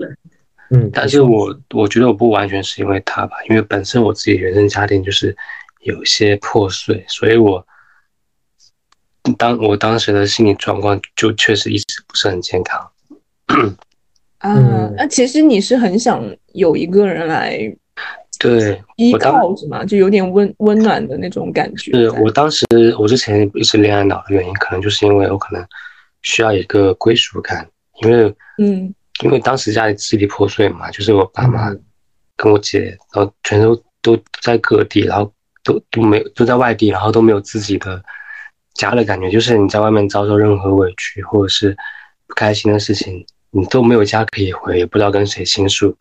[0.72, 5.36] 嗯，但是我我觉得我不完全是因为他吧，因为本身我自己原生家庭就是
[5.82, 7.66] 有些破碎，所以我
[9.38, 12.92] 当我当时的心理状况就确实一直不是很健康。
[14.40, 17.58] 啊，那其实你是很想有一个人来
[18.38, 19.84] 对依靠是吗？
[19.86, 21.92] 就有点温温暖的那种感觉。
[21.94, 22.66] 是我当时
[23.00, 25.66] 我之前一直恋爱脑的原因，可能就是因为我可能
[26.22, 27.68] 需要一个归属感，
[28.04, 28.94] 因为嗯，
[29.24, 31.74] 因为当时家里支离破碎嘛，就是我爸妈
[32.36, 35.32] 跟我姐，然后全都都在各地，然后
[35.64, 38.04] 都都没有都在外地，然后都没有自己的
[38.74, 41.76] 家的感觉，就是你在外面遭受任何委屈或者是
[42.28, 43.26] 不开心的事情。
[43.58, 45.96] 你都没有家可以回，也不知道跟谁倾诉，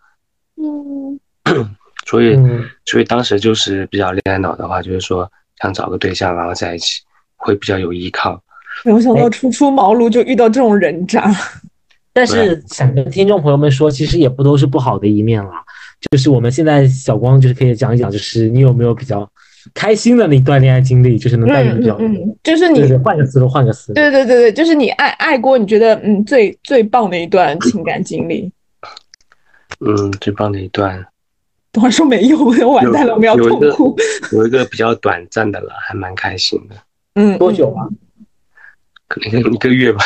[0.56, 1.20] 嗯，
[2.04, 2.36] 所以，
[2.84, 5.30] 所以当时就是比较恋爱脑的话，就是说
[5.62, 7.00] 想找个对象，然后在一起
[7.36, 8.42] 会比较有依靠。
[8.84, 11.32] 没有想到初出茅庐就遇到这种人渣，
[12.12, 15.62] 但是想跟听众朋友们说，其实也不都是不好的一面啦。
[16.10, 19.30] 就是我们现在小光就是可以讲一讲，就是你有没有比较。
[19.72, 21.98] 开心的那段恋爱经历，就是能带给比较，
[22.42, 28.52] 就是你换个思路，换个思路，对对对对，就是你爱爱过，你觉得嗯最最棒的一段情感经历，
[29.80, 31.02] 嗯，最棒的一段，
[31.72, 32.38] 等会说没有，
[32.70, 33.96] 完蛋了，我们要痛哭。
[34.32, 36.76] 有一个比较短暂的了，还蛮开心的。
[37.14, 37.88] 嗯，多久啊？
[39.08, 40.04] 可能一个月吧。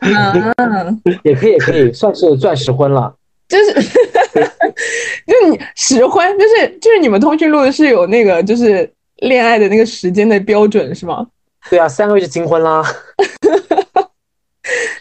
[0.00, 3.14] 嗯， 也可以，也可以算是钻石婚了。
[3.48, 3.74] 就是，
[5.26, 11.26] 就是你时婚，就是就是你们通讯录是有那个就是恋爱的那个时间的标准是吗？
[11.70, 12.82] 对啊，三个月就金婚啦。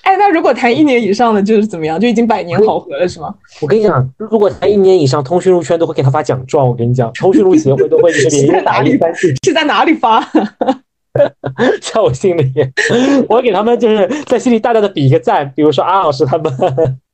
[0.03, 1.99] 哎，那如果谈一年以上的就是怎么样？
[1.99, 3.33] 就已经百年好合了是吗？
[3.61, 6.67] 我跟你讲，如果谈一年以上，通讯录圈都会给他发奖状。
[6.67, 8.99] 我跟你讲，通讯录协会都会就是连夜哪里
[9.43, 10.21] 是在哪里发？
[11.81, 12.53] 在我心里，
[13.27, 15.51] 我给他们就是在心里大大的比一个赞。
[15.55, 16.53] 比如说阿老师他们。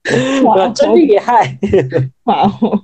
[0.45, 1.57] 哇，真厉害！
[2.25, 2.81] 哇哦！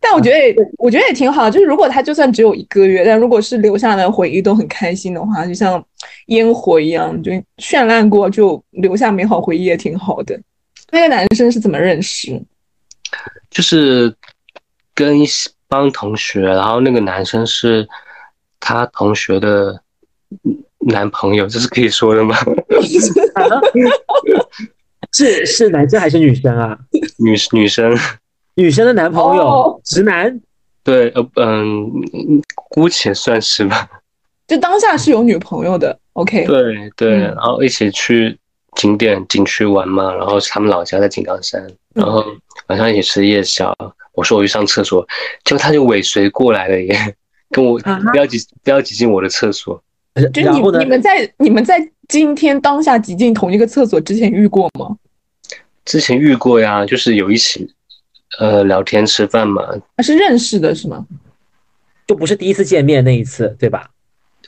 [0.00, 1.50] 但我觉得，我觉得也挺好。
[1.50, 5.84] 就是如果他就算只有一个月，但如果是留下的回忆都很开心的话，就像
[6.26, 10.40] 烟火一样，就绚烂过，就留下美好回忆也挺好的。
[10.90, 12.40] 那个男生是怎么认识？
[13.50, 14.14] 就是
[14.94, 15.26] 跟一
[15.68, 17.86] 帮同学，然后那个男生是
[18.60, 19.78] 他同学的
[20.78, 22.34] 男朋友，这是可以说的吗？
[25.12, 26.78] 是是男生还是女生啊？
[27.18, 27.96] 女女生，
[28.54, 30.40] 女生的男朋友，直男。
[30.84, 31.90] 对，呃，嗯，
[32.54, 33.88] 姑且算是吧。
[34.46, 36.46] 就当下是有女朋友的，OK。
[36.46, 38.38] 对对，然后一起去
[38.76, 42.24] 景点景区玩嘛，然后他们老家在井冈山，然后
[42.68, 43.74] 晚上一起吃夜宵。
[44.12, 45.06] 我说我去上厕所，
[45.44, 47.14] 结果他就尾随过来了耶，
[47.50, 49.82] 跟我不要挤不要挤进我的厕所。
[50.32, 51.78] 就你你们在你们在
[52.08, 54.96] 今天当下挤进同一个厕所之前遇过吗？
[55.84, 57.72] 之前遇过呀，就是有一起
[58.38, 59.62] 呃聊天吃饭嘛。
[59.96, 61.06] 他是认识的是吗？
[62.06, 63.90] 就不是第一次见面那一次对吧？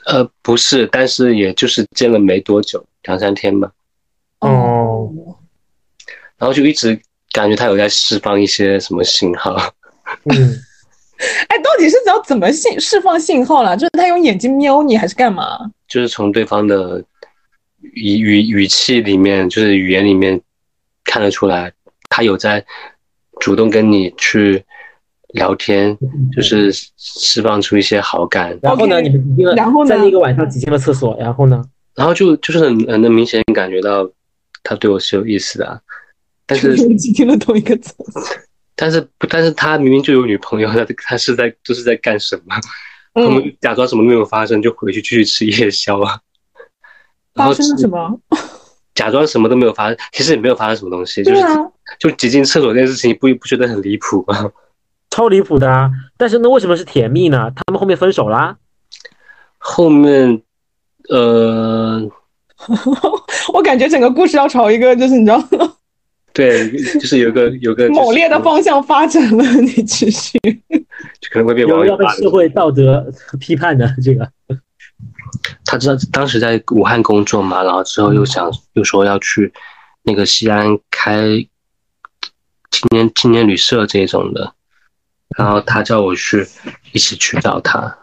[0.05, 3.71] 呃，不是，但是也就是见了没多久，两三天吧。
[4.39, 5.11] 哦。
[6.37, 6.99] 然后就一直
[7.33, 9.55] 感觉他有在释放一些什么信号。
[10.25, 10.59] 嗯。
[11.49, 13.75] 哎，到底是要怎么信释放信号了？
[13.77, 15.59] 就是他用眼睛瞄你，还是干嘛？
[15.87, 17.03] 就是从对方的
[17.81, 20.39] 语语语气里面，就是语言里面
[21.03, 21.71] 看得出来，
[22.09, 22.63] 他有在
[23.39, 24.63] 主动跟你去
[25.33, 25.97] 聊天，
[26.35, 28.57] 就是释放出一些好感。
[28.61, 31.63] 然后呢，你们然后在那个晚上挤进了厕所，然后呢？
[31.95, 34.09] 然后就就是很很能明显感觉到
[34.63, 35.81] 他对我是有意思的，
[36.45, 38.21] 但是 挤进了同一个厕所。
[38.81, 42.55] 但是不，但是他明明就有女朋友，他他是在就是在干什么？
[43.13, 46.19] 他们假装什么都没有发生，就回去继续吃夜宵啊。
[47.35, 48.19] 发生了什么？
[48.95, 51.41] 假装什么都没有发生，其实也没有发生什么东西，就是
[51.99, 54.51] 就挤进厕所这件事情，不不觉得很离谱吗？
[55.11, 55.91] 超离谱的啊！
[56.17, 57.51] 但是那为什么是甜蜜呢？
[57.55, 58.57] 他们后面分手啦？
[59.59, 60.41] 后面，
[61.09, 62.01] 呃，
[63.53, 65.39] 我感觉整个故事要朝一个就是你知道。
[66.33, 70.39] 对， 就是有个有个 猛烈的方向发展了，你继续，
[71.19, 74.29] 就可能会被网友被社会道德批判的这个。
[75.65, 79.51] 他知道当时在武汉工作嘛，然后之后又想又说要去
[80.03, 81.21] 那个西安开
[82.69, 84.53] 青年青年旅社这种的，
[85.37, 86.47] 然后他叫我去
[86.91, 87.97] 一起去找他，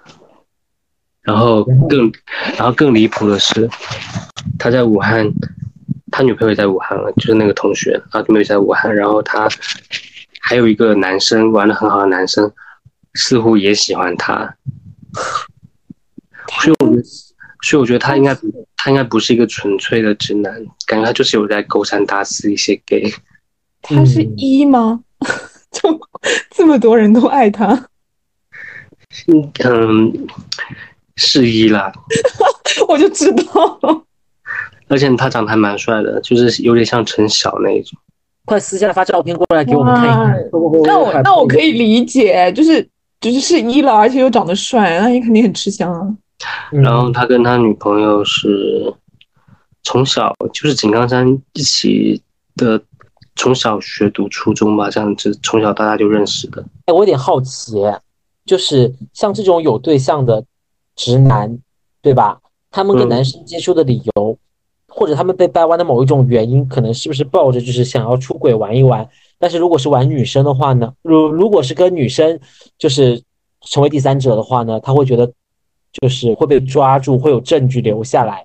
[1.23, 2.13] 然后更
[2.57, 3.69] 然后更离谱的是，
[4.59, 5.33] 他在武汉。
[6.11, 9.49] 他女朋友也在武汉了，就是那个同学，他女朋友在武汉，然后他
[10.41, 12.51] 还有一个男生玩的很好的男生，
[13.15, 14.55] 似乎也喜欢他，
[16.61, 17.03] 所以我觉得，
[17.63, 18.37] 所以我觉得他应该
[18.77, 20.55] 他应该不是一个纯粹的直男，
[20.87, 23.13] 感觉他就是有在勾三搭四一些 gay。
[23.83, 25.01] 他是一吗？
[25.71, 26.01] 就
[26.51, 27.89] 这么多人都爱他？
[29.27, 30.27] 嗯嗯，
[31.17, 31.93] 是一啦，
[32.89, 34.05] 我就知道。
[34.89, 37.99] 而且他长得还蛮帅的，就是有点像陈晓那一种。
[38.45, 40.49] 快私下发照片过来给我们看一看。
[40.85, 42.87] 那我那我可以理解，就是
[43.21, 46.01] 就是是一了，而且又长得帅，那你肯定很吃香啊。
[46.71, 48.95] 然后他跟他女朋友是
[49.83, 52.23] 从小就是井冈山一起
[52.57, 52.81] 的，
[53.37, 56.65] 从小学读初中吧，这样子从小到大就认识的。
[56.87, 57.75] 哎，我有点好奇，
[58.47, 60.43] 就是像这种有对象的
[60.97, 61.59] 直男，
[62.01, 62.39] 对吧？
[62.71, 64.39] 他们跟男生接触的理由。
[64.99, 69.09] 或者他们被掰弯的某一种原因，可能是不是抱着就是想要出轨玩一玩？
[69.39, 70.93] 但是如果是玩女生的话呢？
[71.03, 72.41] 如如果是跟女生
[72.77, 73.23] 就是
[73.61, 74.81] 成为第三者的话呢？
[74.81, 75.33] 他会觉得
[75.93, 78.45] 就是会被抓住，会有证据留下来。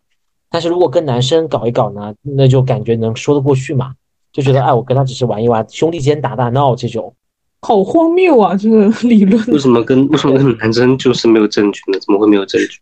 [0.52, 2.14] 但是如果跟男生搞一搞呢？
[2.22, 3.94] 那就感觉能说得过去嘛？
[4.32, 7.16] 就觉得哎，我跟他只是玩一玩，兄弟间打打闹这种，
[7.62, 8.56] 好荒谬啊！
[8.56, 11.98] 这个 理论为什么跟为什么跟男生就是没有证据呢？
[12.00, 12.80] 怎么会没有证据？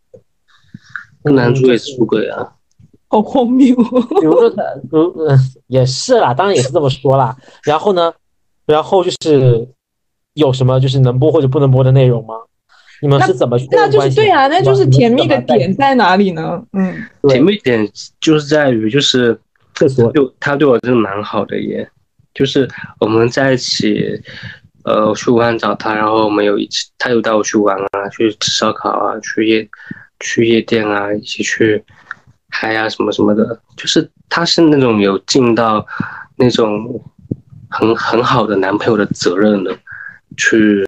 [1.24, 2.56] 跟男主也是出轨啊？
[3.12, 3.76] 好荒谬！
[3.76, 7.36] 比如说他，如嗯，也是啦，当然也是这么说啦。
[7.64, 8.14] 然后呢，
[8.66, 9.68] 然后就是
[10.34, 12.36] 有什么就是能播或者不能播的内容吗？
[13.02, 13.58] 你们是怎么？
[13.70, 16.64] 那就是对啊，那就是甜蜜的点在哪里呢？
[16.72, 17.86] 嗯，甜蜜点
[18.22, 19.38] 就是在于就是
[19.76, 21.86] 厕所，就他对我真的蛮好的耶。
[22.34, 22.66] 就是
[23.02, 24.22] 我们在一起，
[24.86, 29.68] 呃，去武汉找他，然后我们有一起，他有带我去玩啊，去吃烧烤啊，去夜
[30.22, 31.84] 去夜店啊，一起去。
[32.52, 35.86] 嗨呀，什么什么的，就是他是那种有尽到
[36.36, 37.02] 那种
[37.70, 39.76] 很很好的男朋友的责任的，
[40.38, 40.86] 去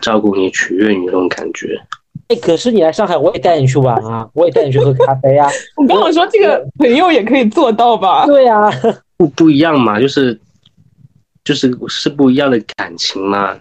[0.00, 1.80] 照顾你、取悦你那种感觉。
[2.28, 5.48] 哎，可是你来上海，我也带你去玩啊，我也带你去喝咖啡啊。
[5.76, 8.24] 我跟我说，这个朋友也可以做到吧？
[8.28, 8.70] 对呀，
[9.16, 10.38] 不不一样嘛，就是
[11.42, 13.58] 就是是不一样的感情嘛，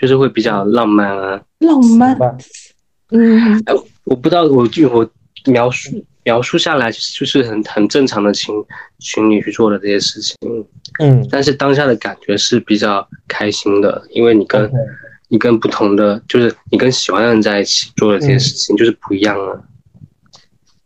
[0.00, 1.40] 就是会比较浪漫啊。
[1.60, 2.16] 浪漫。
[3.10, 3.58] 嗯。
[3.66, 5.08] 哎，我不知道，我就我
[5.46, 6.04] 描述。
[6.24, 8.54] 描述下来就是很很正常的情
[8.98, 10.36] 情侣去做的这些事情，
[10.98, 14.70] 嗯，但是当下的感觉是比较开心的，因为你跟
[15.28, 19.60] 你跟不同的，就是你跟喜欢的人在一起做的这些事情，就是不一样啊。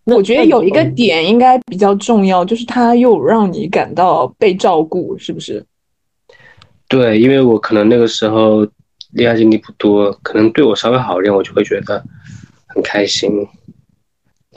[0.05, 5.65] 我觉得有一个点应该比较重要，就是他又让你感到被照顾，是不是？
[6.89, 8.67] 对，因为我可能那个时候
[9.13, 12.03] 恋爱经历不多，可能对我稍微好一点，我就会觉得
[12.67, 13.47] 很开心。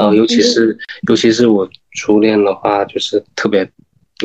[0.01, 0.77] 然后尤其是
[1.07, 3.63] 尤其是我初恋的话，就是特别，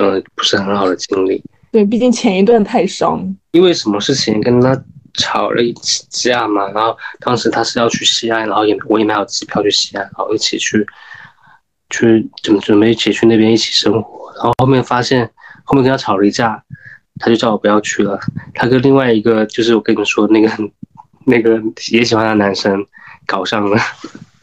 [0.00, 1.42] 嗯，不是很好的经历。
[1.70, 3.36] 对，毕竟前一段太伤。
[3.52, 4.82] 因为什么事情跟他
[5.14, 10.86] 吵了一次架嘛，然后当时他是要去西安，然后也我也买好机票去西安，然后一起去。
[11.88, 15.30] 去准准备一起去那边一起生活，然后后面发现
[15.62, 16.60] 后面跟他吵了一架，
[17.20, 18.18] 他就叫我不要去了。
[18.54, 20.50] 他跟另外一个就是我跟你说那个
[21.26, 21.62] 那个
[21.92, 22.84] 也喜欢的男生
[23.24, 23.78] 搞上了。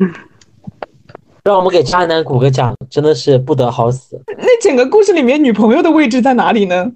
[1.44, 4.20] 让我们给渣男鼓个掌，真的是不得好死。
[4.26, 6.92] 那整个故事里面女朋友的位置在哪里呢？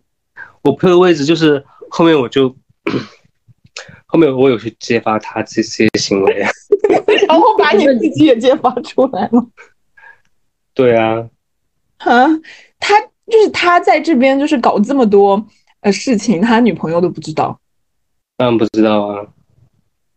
[0.63, 2.55] 我朋友位置就是后面我就
[4.07, 6.45] 后面我有去揭发他这些行为。
[7.29, 9.47] 然后把你自己也揭发出来了。
[10.75, 11.29] 对啊，
[11.99, 12.27] 啊，
[12.79, 15.43] 他就是他在这边就是搞这么多
[15.81, 17.59] 呃事情，他女朋友都不知道。
[18.37, 19.27] 当然不知道啊。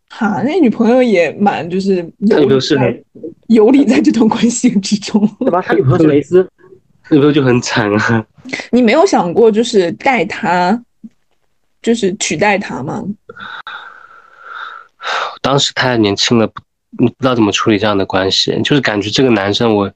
[0.09, 3.03] 哈，那女朋友也蛮就是他女朋友是
[3.47, 5.61] 游离在这段关系之中，对吧？
[5.61, 6.41] 他女朋友是蕾丝，
[7.09, 8.25] 女朋友就很惨啊。
[8.71, 10.81] 你没有想过就是带他，
[11.81, 13.03] 就是取代他吗？
[15.41, 16.61] 当时太年轻了，不
[16.97, 19.91] 不知道怎么处理这样的关系，就是感觉这个男生我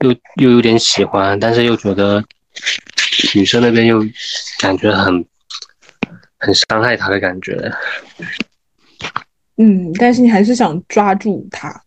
[0.00, 2.24] 又又有点喜欢，但是又觉得
[3.34, 4.04] 女生那边又
[4.60, 5.24] 感觉很
[6.38, 7.72] 很伤害他的感觉。
[9.56, 11.82] 嗯，但是你还是想抓住他。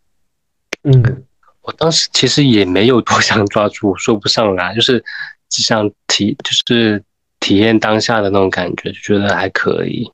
[0.84, 1.24] 嗯，
[1.62, 5.04] 我当时其实也没有多想抓住， 说不上来，就是
[5.50, 7.04] 只想体就是
[7.40, 10.12] 体验当下的那种感觉，就觉得还可以。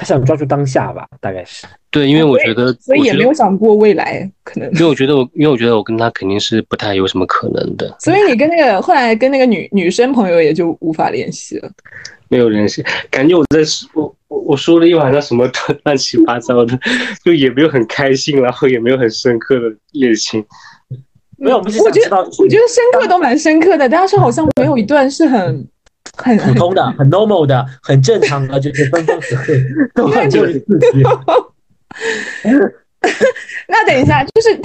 [0.00, 1.66] 他想抓住当下吧，大概是。
[1.90, 4.70] 对，因为我觉得，所以也没有想过未来可能。
[4.74, 7.92] 因为我觉得我，因为我觉得我跟他肯定是不太有什么可能的。
[7.98, 11.68] 所以你跟那个后来跟那个女女生朋友也就无法联系了。
[12.28, 15.50] 没有联系，感觉我在说，我我说了一晚上什么
[15.82, 16.78] 乱七八糟的，
[17.24, 19.62] 就也没有很开心，然后也没有很深刻的
[19.94, 20.44] 恋情。
[21.38, 25.66] 没有，我觉得我觉得深刻都蛮深刻的，但是好像没有一段是很。
[26.18, 29.54] 很普通的、很 normal 的、很正常的，就是分分合合，
[29.94, 31.02] 都 很就是自己。
[33.68, 34.58] 那等一下，就是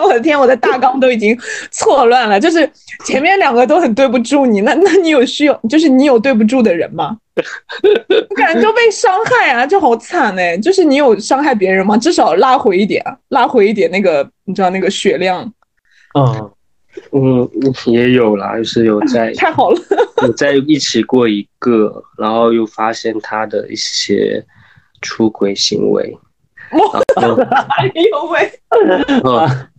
[0.00, 1.38] 我的天，我的大纲都已经
[1.70, 2.40] 错乱了。
[2.40, 2.68] 就是
[3.04, 7.16] 前面两个都很对不住你，那那你有需要，就是你有对不住的人吗？
[8.30, 10.56] 我感觉都被伤害啊，就好惨哎。
[10.56, 11.96] 就是你有伤害别人吗？
[11.98, 15.52] 至少拉回一点，拉回一点那个，你知道那个血量。
[16.18, 16.50] 嗯。
[17.12, 17.48] 嗯，
[17.86, 19.80] 也有啦，就是有在 太好了，
[20.22, 24.44] 有在一起过一个，然后又发现他的一些
[25.00, 26.16] 出轨行为，
[26.70, 28.60] 哎呦喂！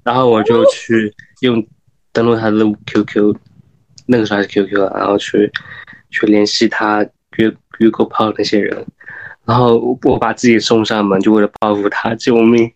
[0.04, 1.66] 然后我就去用
[2.14, 3.36] 登录他的 QQ，
[4.06, 5.52] 那个时候还是 QQ 然后去
[6.12, 7.06] 去联系他
[7.38, 8.86] 约约过炮那些人，
[9.46, 12.72] 然后我把自己送上门，就为了报复他，救命！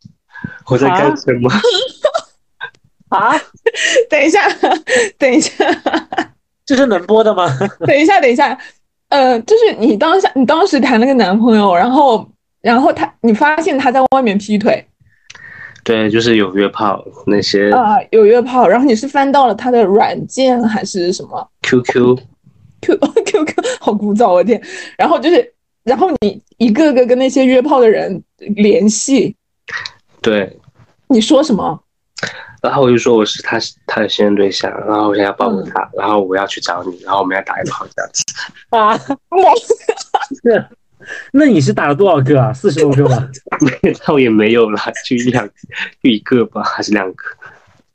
[0.68, 1.50] 我在干什么？
[1.52, 1.60] 啊！
[4.10, 4.42] 等一下，
[5.18, 5.66] 等一下，
[6.66, 7.48] 这是能播的吗？
[7.88, 8.58] 等一下，等一下，
[9.10, 12.30] 呃，就是你当下，你当时谈了个男朋友，然后，
[12.62, 14.86] 然后他，你发现他在外面劈腿，
[15.84, 24.62] 对，就是有约炮那些啊，有约炮，然后你是翻到了他的软件还是什么？QQ，QQQ，好枯燥，我天！
[24.98, 25.54] 然后就是，
[25.84, 29.36] 然后你一个个跟那些约炮的人联系，
[30.22, 30.56] 对，
[31.08, 31.82] 你说什么？
[32.62, 33.58] 然后我就说我是他
[33.88, 38.24] 他的现任对象，然后我想要保护他，然后我要去找你，然后我们要打一炮这样子。
[38.70, 38.98] 啊，
[40.44, 40.66] 是，
[41.32, 42.52] 那你是打了多少个啊？
[42.54, 43.30] 四十多个吗？
[43.82, 45.48] 没，倒也没有啦，就一两，
[46.04, 47.24] 就一个吧，还是两个？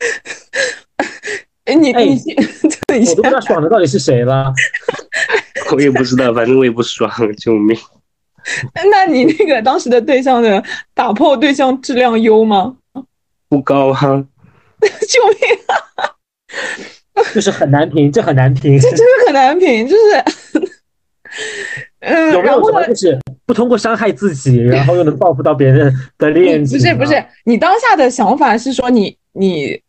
[1.65, 1.95] 哎，你你
[3.09, 4.53] 我都不知道爽的到底是谁了。
[5.73, 7.77] 我也不知道，反正我也不爽，救命！
[8.93, 10.63] 那你那个当时的对象的
[10.93, 12.77] 打破对象质量优吗？
[13.49, 14.25] 不高啊。
[15.09, 15.77] 救命啊！
[17.33, 19.87] 就是很难评，这很难评，这真的很难评。
[19.87, 20.61] 就是，
[22.01, 26.79] 嗯，有没有什么就是不通过伤害自己，然后又能报复到别人的恋情？
[26.79, 29.81] 不是不是，你当下的想法是说你你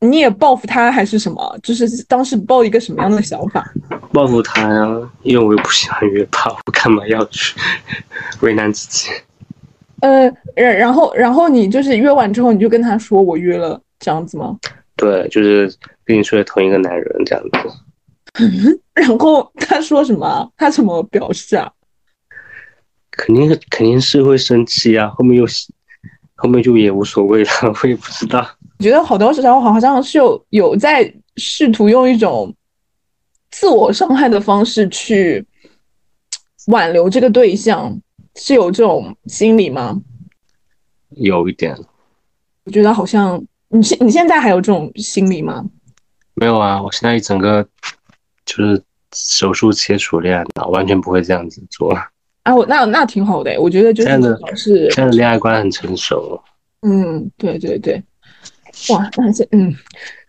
[0.00, 1.58] 你也报复他还是什么？
[1.62, 3.72] 就是当时抱一个什么样的想法？
[4.12, 7.54] 报复他呀，因为我又不喜欢约炮，我干嘛要去
[8.40, 9.10] 为难自己？
[10.00, 13.80] 呃，然然后然后你就是约完之后，你就跟他说我约了。
[14.02, 14.58] 这样子吗？
[14.96, 15.72] 对，就是
[16.04, 17.58] 跟你睡同一个男人这样子。
[18.94, 20.52] 然后他说什么？
[20.56, 21.72] 他怎么表示啊？
[23.12, 25.46] 肯定肯定是会生气啊，后面又
[26.34, 27.50] 后面就也无所谓了，
[27.82, 28.46] 我也不知道。
[28.78, 32.52] 我觉得好多时候好像是有有在试图用一种
[33.50, 35.46] 自我伤害的方式去
[36.66, 37.96] 挽留这个对象，
[38.34, 40.00] 是有这种心理吗？
[41.10, 41.76] 有一点。
[42.64, 43.42] 我觉得好像
[43.72, 45.64] 你现你现在还有这种心理吗？
[46.34, 47.66] 没有啊，我现在一整个
[48.44, 48.82] 就是
[49.14, 51.92] 手术切除恋爱脑，完全不会这样子做。
[52.42, 54.10] 啊，我那那挺好的，我觉得就是
[54.56, 56.40] 是现在恋爱观很成熟。
[56.82, 58.02] 嗯，对对对，
[58.90, 59.74] 哇，那是嗯，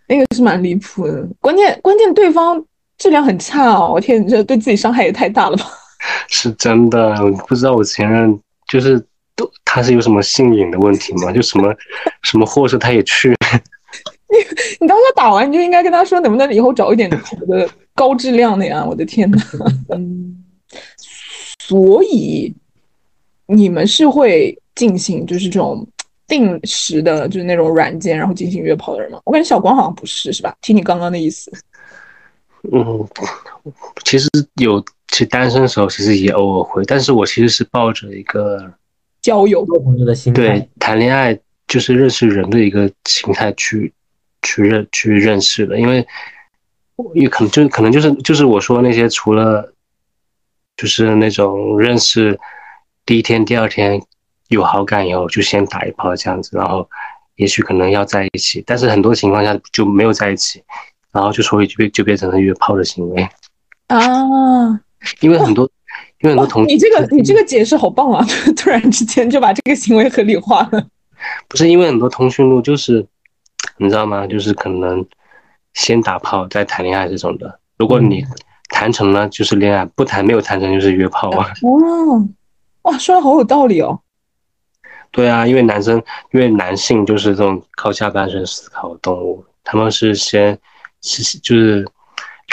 [0.07, 1.27] 那个是蛮离谱的。
[1.41, 2.63] 关键关键对方
[2.97, 5.65] 质量很差哦，我天，你这对自己伤害也太大了吧？
[6.29, 7.15] 是真的，
[7.47, 9.03] 不知道我前任就是
[9.35, 11.31] 都他是有什么性瘾的问题吗？
[11.31, 11.73] 就什么
[12.23, 13.29] 什么货色他也去。
[14.29, 14.37] 你
[14.81, 18.83] 你当时打完你就应该跟他说，能不能以后找一点好的高质量的呀？
[18.83, 19.37] 我的天呐。
[19.93, 20.43] 嗯。
[21.59, 22.53] 所以
[23.45, 25.87] 你们是会进行就是这种
[26.27, 29.19] 定时的，就是那种软件，然后进行约炮的人吗？
[29.25, 30.55] 我感觉小光好像不是，是吧？
[30.61, 31.51] 听你刚刚的意思。
[32.71, 33.07] 嗯，
[34.03, 34.79] 其实有，
[35.09, 38.71] 其实单身的时候其实也偶尔会，但是我其实是抱着一个
[39.23, 41.35] 交友做朋友的心态，对，谈恋爱
[41.67, 43.91] 就是认识人的一个心态去
[44.43, 46.05] 去认去认识的，因为
[47.15, 49.73] 也可能就可能就是就是我说那些除了。
[50.75, 52.37] 就是那种认识
[53.05, 54.01] 第一天、第二天
[54.47, 56.89] 有好感以后，就先打一炮这样子，然后
[57.35, 60.63] 也许可能要在一起，但是很多情况下就没有在一起，
[61.11, 63.29] 然后就所以就变就变成了约炮的行为
[63.85, 64.01] 啊。
[65.21, 65.69] 因为很多，
[66.23, 68.25] 因为很多同你这个你这个解释好棒啊！
[68.57, 70.87] 突然之间就把这个行为合理化了。
[71.47, 73.05] 不是因为很多通讯录就是
[73.77, 74.25] 你知道吗？
[74.25, 75.05] 就是可能
[75.73, 78.25] 先打炮再谈恋爱这种的，如果你。
[78.69, 81.47] 谈成了就是恋爱，不谈没有谈成就是约炮啊！
[81.61, 83.99] 哇哇，说的好有道理哦。
[85.11, 86.01] 对啊，因为男生，
[86.31, 90.57] 因为男性就是这种靠下半身思考的动物，他们是先
[91.01, 91.87] 是就是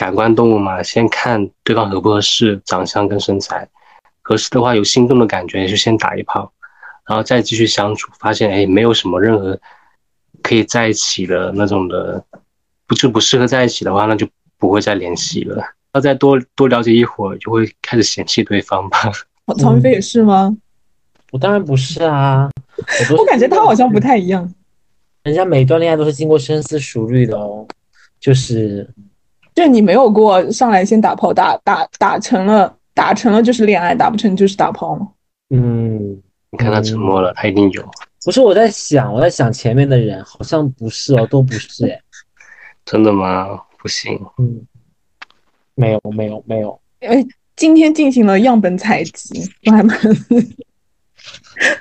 [0.01, 3.69] 感官动物嘛，先看对方合不合适，长相跟身材
[4.23, 6.51] 合适的话，有心动的感觉就先打一炮，
[7.07, 9.61] 然后再继续相处，发现哎没有什么任何
[10.43, 12.25] 可以在一起的那种的，
[12.87, 14.27] 不就不适合在一起的话，那就
[14.57, 15.63] 不会再联系了。
[15.93, 19.13] 要再多多了解一会儿，就会开始嫌弃对方吧？
[19.59, 20.57] 曹云飞也是吗？
[21.31, 22.49] 我当然不是啊，
[23.19, 24.51] 我感觉他好像不太一样。
[25.25, 27.69] 人家每段恋爱都是经过深思熟虑的哦，
[28.19, 28.89] 就是，
[29.55, 35.09] 就你没有过上来先打炮，打打打成了，打成了就是恋爱，打不成就是打炮吗？
[35.51, 36.21] 嗯，
[36.51, 37.85] 你看他沉默了，他一定有。
[38.25, 42.01] 不是我在想，我在想前面的人好像不是哦， 都不是哎。
[42.85, 43.61] 真的吗？
[43.79, 44.19] 不行。
[44.39, 44.63] 嗯。
[45.77, 47.25] 没有没有没有，哎，
[47.57, 49.97] 今天进行了样本采集，我还蛮。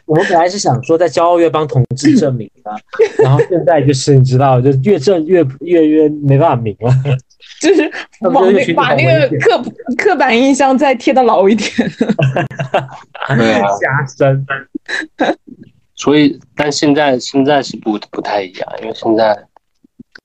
[0.05, 2.72] 我们本来是想说在骄傲月帮同志证明的，
[3.22, 6.93] 然后现在就是你知道，就越证越越越没办法明了，
[7.62, 9.64] 就是往那把那个刻
[9.98, 11.70] 刻板印象再贴的牢一点。
[13.36, 14.46] 对啊，加深。
[15.96, 19.46] 所以，但现在现在是不不太一样，因为现在，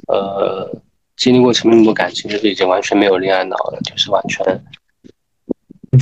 [0.09, 0.83] 呃。
[1.17, 4.45] 经历过前面那么多感情，就是已经完全没有恋爱脑了，就是完全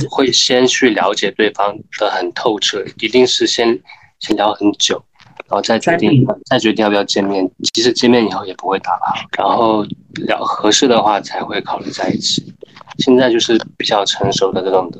[0.09, 3.79] 会先去了解对方的很透彻，一定是先
[4.19, 5.05] 先聊很久，
[5.53, 7.47] 然后再决定再决定要不要见面。
[7.75, 9.85] 其实见面以后也不会打炮，然后
[10.25, 12.51] 聊合适的话才会考虑在一起。
[12.97, 14.99] 现在就是比较成熟的这种的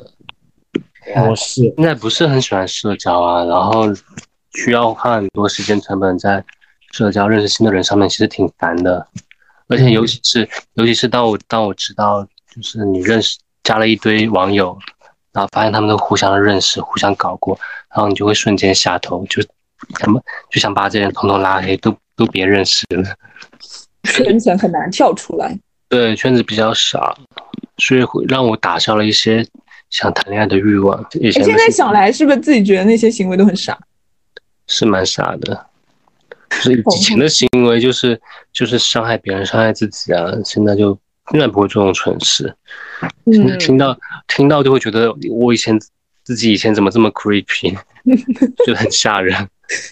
[1.16, 1.62] 模式。
[1.76, 3.86] 现在不是很喜欢社交啊，然后
[4.54, 6.44] 需要花很多时间成本在
[6.92, 9.08] 社交认识新的人上面，其实挺烦的。
[9.70, 12.24] 而且尤其是，尤其是当我当我知道，
[12.54, 14.78] 就是你认识加了一堆网友，
[15.32, 17.58] 然后发现他们都互相认识、互相搞过，
[17.90, 19.42] 然后你就会瞬间下头，就
[20.00, 23.04] 怎么就想把这些人统统拉黑，都都别认识了。
[24.04, 25.58] 圈子很难跳出来，
[25.90, 27.18] 对圈子比较少，
[27.78, 29.46] 所以会让我打消了一些
[29.90, 31.06] 想谈恋爱的欲望。
[31.14, 33.78] 你现在想来，是不是自己觉得那些行为都很傻？
[34.68, 35.68] 是蛮傻的。
[36.52, 38.22] 是以前的行为就是
[38.52, 40.32] 就是伤害别人、伤害自己啊！
[40.46, 40.90] 现在就
[41.32, 42.56] 永远不会做这种蠢事。
[43.26, 45.76] 现在听到听到就会觉得我以前
[46.24, 47.76] 自己以前怎么这么 creepy，
[48.66, 49.36] 就很吓人。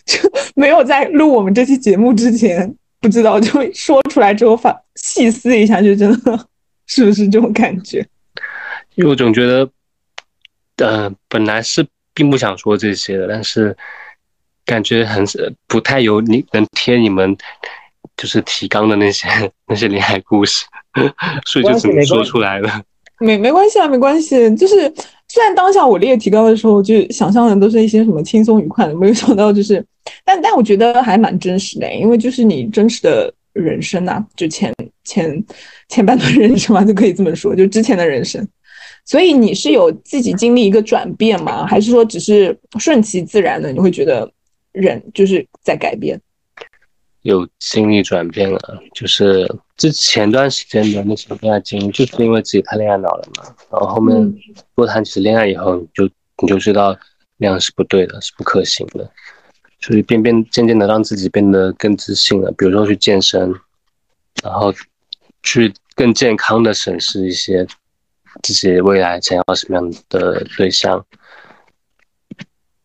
[0.05, 0.19] 就
[0.55, 6.47] 没有在录我们这期节目之前不知道，就说出来之后反细思一下，就真的
[6.87, 8.05] 是不是这种感觉？
[8.95, 9.69] 因为我总觉得，
[10.77, 13.75] 呃，本来是并不想说这些的，但是。
[14.63, 15.25] 感觉很
[15.67, 17.35] 不太有你能贴你们
[18.15, 19.27] 就是提纲的那些
[19.67, 20.63] 那些恋爱故事，
[21.47, 22.81] 所以就只能说出来了。
[23.19, 24.55] 没没关系啊，没关系。
[24.55, 24.93] 就是
[25.33, 29.81] 虽然当下我列提纲的时候，就想象的都是一些什么轻松愉快的，没有想到就是，
[30.25, 34.73] 但但我觉得还蛮真实的，因为就是你真实的人生呐，就前
[35.05, 35.41] 前
[35.87, 38.45] 前半段人生嘛，就可以这么说，就之前的人生。
[39.05, 41.65] 所以你是有自己经历一个转变吗？
[41.65, 43.71] 还是说只是顺其自然的？
[43.71, 44.29] 你会觉得
[44.73, 46.19] 人就是在改变？
[47.23, 49.47] 有心理转变了，就是
[49.77, 53.43] 之前段时间的那些恋爱经历，就是因为自己太恋爱脑了嘛。
[53.71, 54.33] 然后后面
[54.75, 56.09] 多谈几次恋爱以后，你就
[56.41, 56.97] 你就知道
[57.37, 59.07] 那样是不对的，是不可行的。
[59.81, 62.51] 所以变变渐渐的让自己变得更自信了。
[62.53, 63.53] 比如说去健身，
[64.43, 64.73] 然后
[65.43, 67.65] 去更健康的审视一些
[68.41, 71.05] 自己未来想要什么样的对象。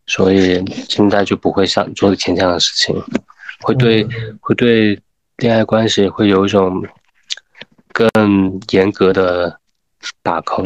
[0.07, 2.95] 所以现在就不会想做以前这样的事情。
[3.61, 4.07] 会对
[4.41, 4.99] 会对
[5.39, 6.85] 恋爱关系会有一种
[7.93, 9.59] 更严格的
[10.23, 10.65] 把控，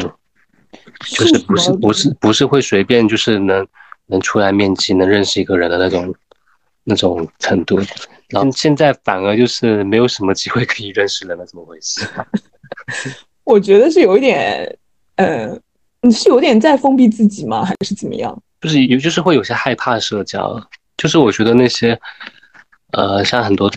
[1.11, 3.67] 就是不是不是不是会随便就是能
[4.07, 6.15] 能出来面基能认识一个人的那种
[6.85, 7.79] 那种程度，
[8.29, 12.05] 然后现在反而就是没有什么机会可以认识人了，怎么回事？
[13.45, 14.79] 我觉得是有一点，
[15.17, 15.57] 呃，
[16.03, 17.65] 你是有点在封闭自己吗？
[17.65, 18.41] 还是怎么样？
[18.61, 20.61] 就是有就是会有些害怕社交，
[20.97, 21.99] 就是我觉得那些。
[22.93, 23.71] 呃，像很多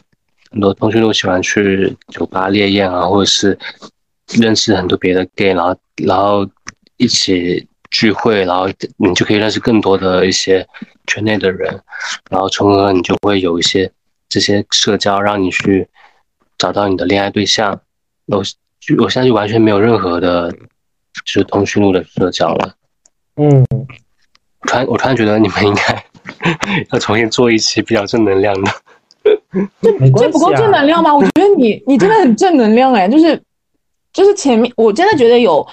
[0.52, 3.58] 很多同学都喜欢去酒吧烈焰啊，或者是
[4.40, 6.48] 认识很多别的 gay，然后然后
[6.98, 10.68] 一起聚会，然后你就可以认识更多的一些
[11.08, 11.82] 圈内的人，
[12.30, 13.92] 然后从而你就会有一些
[14.30, 15.88] 这些社交，让你去
[16.58, 17.82] 找到你的恋爱对象。
[18.28, 18.44] 我
[18.98, 20.60] 我现在就完全没有任何的，就
[21.26, 22.76] 是通讯录的社交了。
[23.36, 23.66] 嗯，
[24.62, 26.06] 突然我突然觉得你们应该
[26.92, 28.72] 要重新做一期比较正能量的。
[29.82, 31.16] 这这不够正能量吗？
[31.16, 33.42] 我觉得你 你真的很正能量哎，就是
[34.12, 35.66] 就是前面我真的觉得有，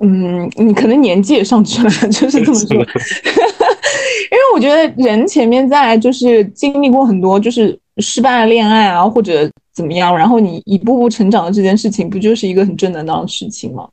[0.00, 2.76] 嗯，你可能年纪也上去了， 就是这么说。
[2.76, 13.88] 因为我觉得人前面在就是经历过很多就是失败的恋爱啊，或者怎么样，然后你一步步成长的这件事情，不就是一个很正能量的事情吗？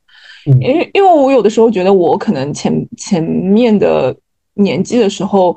[0.62, 4.16] 因为因为我有的时候觉得我可能前前面的
[4.56, 5.56] 年纪的时候。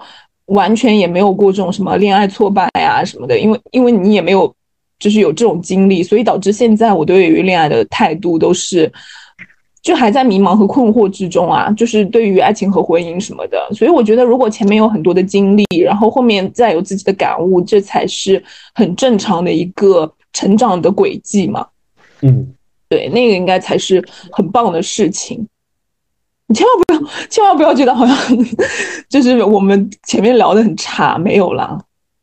[0.53, 4.55] 完全也没有过这种什么恋爱挫败啊什么的，因为因为你也没有
[4.98, 8.90] 就是有这种经历，所以导致现在我对于恋爱的态度都是
[9.82, 13.59] 就还在迷茫和困惑之中啊，就是对于爱情和婚姻什么的。
[13.74, 18.40] 所以我觉得，如果前面有很多的经历，然后后面再有自己的感悟，这才是
[18.74, 21.66] 很正常的一个成长的轨迹嘛。
[22.20, 22.46] 嗯，
[22.88, 24.00] 对，那个应该才是
[24.30, 25.44] 很棒的事情。
[26.55, 28.16] 千万不要，千万不要觉得好像
[29.09, 31.78] 就是我们前面聊的很差，没有啦。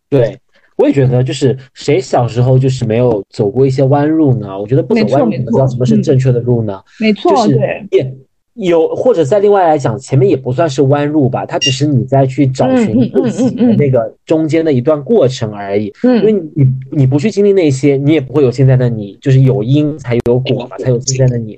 [0.09, 0.37] 对，
[0.77, 4.57] 我也觉得，就是谁小时候就是没有走过一些弯路呢？
[4.59, 6.81] 我觉得不走弯路，怎么知道什么是正确的路呢？
[6.99, 7.85] 没错，对。
[7.91, 8.13] 也
[8.55, 15.93] 有，或者在另外来讲，前面也不算是弯路吧，它只是你在去找寻自己的那个中间的一段过程而已。
[16.03, 21.57] 嗯，因为你你不去经历那些，你也不会有现在的你，就是有因才有果嘛，才有现在的你。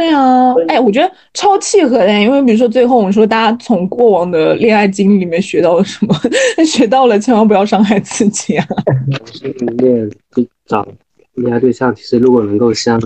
[0.00, 6.16] 对啊，哎，我觉得超契合的，因为比如说最后我们说，大家从过往的恋爱经历里面学到了什么？
[6.64, 8.66] 学到了千万不要伤害自己啊！
[9.76, 10.10] 恋
[10.64, 10.88] 找
[11.34, 12.98] 恋爱对象，其实如果能够像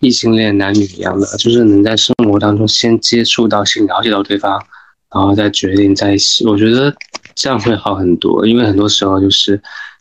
[0.00, 4.64] 异性恋男女一样的，就是能在生活当中先接触到、先了解到对方，
[5.12, 6.94] 然后再决定在一起，我觉得
[7.34, 8.46] 这样会好很多。
[8.46, 9.60] 因为很多时候就是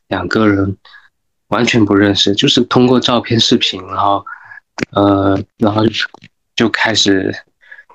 [0.09, 0.77] 两个人
[1.47, 4.23] 完全不认识，就是通过照片、视频，然后。
[4.91, 5.83] 呃，然后
[6.55, 7.33] 就开始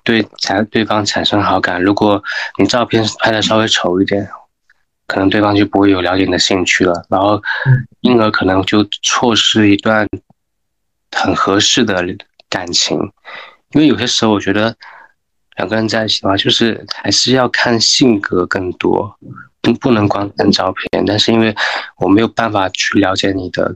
[0.02, 1.82] 对产对方产生好感。
[1.82, 2.22] 如果
[2.58, 4.28] 你照片拍的稍微丑一点，
[5.06, 7.04] 可能对方就不会有了解你的兴趣了。
[7.08, 7.42] 然后，
[8.00, 10.06] 因而可能就错失一段
[11.10, 12.04] 很合适的
[12.48, 12.98] 感情。
[13.72, 14.74] 因为有些时候，我觉得
[15.56, 19.18] 两个人在一起的话，就是还是要看性格更多。
[19.62, 21.54] 不不能光看照片，但是因为
[21.98, 23.74] 我没有办法去了解你的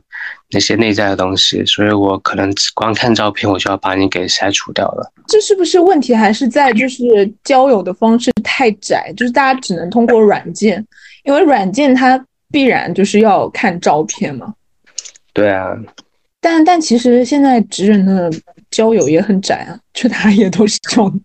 [0.51, 5.13] 那些内在的东西，所以我可能光看照片，我就要把你给删除掉了。
[5.27, 6.15] 这是不是问题？
[6.15, 10.85] 还是在就是交友的方式太窄，就是大家只能通过软件，
[11.25, 14.55] 因为软件它必然就是要看照片嘛。
[15.35, 15.77] 对啊，
[16.41, 18.31] 但但其实现在直人的
[18.71, 21.21] 交友也很窄啊，就大家也都是这种，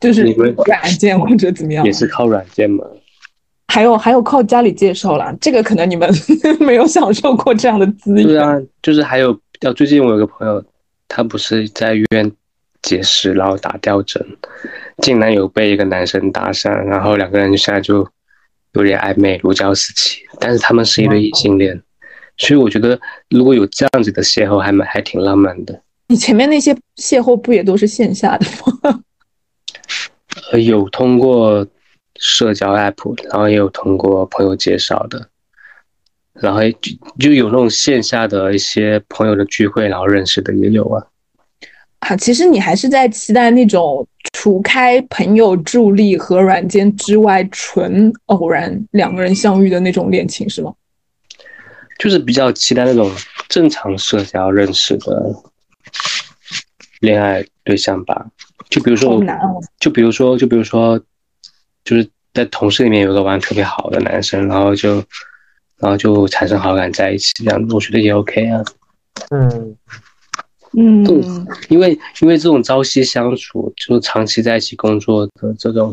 [0.00, 0.22] 就是
[0.66, 2.84] 软件或者怎么样，也是靠软件嘛。
[3.72, 6.06] 还有还有靠家里介绍啦，这个可能你们
[6.60, 8.26] 没有享受过这样的资源。
[8.26, 10.62] 对啊，就是还有，要最近我有个朋友，
[11.08, 12.30] 他不是在医院
[12.82, 14.22] 结石，然后打吊针，
[14.98, 18.06] 竟然有被一个男生搭讪，然后两个人现在就
[18.74, 20.20] 有点暧昧，如胶似漆。
[20.38, 21.80] 但是他们是一对异性恋，
[22.36, 23.00] 所以我觉得
[23.30, 25.80] 如果有这样子的邂逅，还蛮还挺浪漫的。
[26.08, 28.44] 你前面那些邂逅不也都是线下的
[28.82, 29.00] 吗？
[30.52, 31.66] 呃，有通过
[32.24, 35.28] 社交 app，然后也有通过朋友介绍的，
[36.34, 41.04] 然后就就有那种线下的一些朋友的聚会，然后认识的也有啊。
[41.98, 50.72] 啊，其实你还是在期待那种除开朋友助力和软件之外，纯偶然两个人相遇的那种恋情，是吗？
[51.98, 53.10] 就是比较期待那种
[53.48, 55.34] 正常社交认识的
[57.00, 58.26] 恋爱对象吧。
[58.70, 59.20] 就比如说，
[59.80, 61.00] 就比如说，就比如说，
[61.84, 64.96] 就是在同事里面有个玩特别好的男生，然后就，
[65.78, 68.62] 然后就产生好感在一起，这样我觉得也 OK 啊。
[69.30, 69.76] 嗯。
[70.74, 71.04] 嗯，
[71.68, 75.92] 因为因为这种朝夕相处，就长期在一起工作的这种，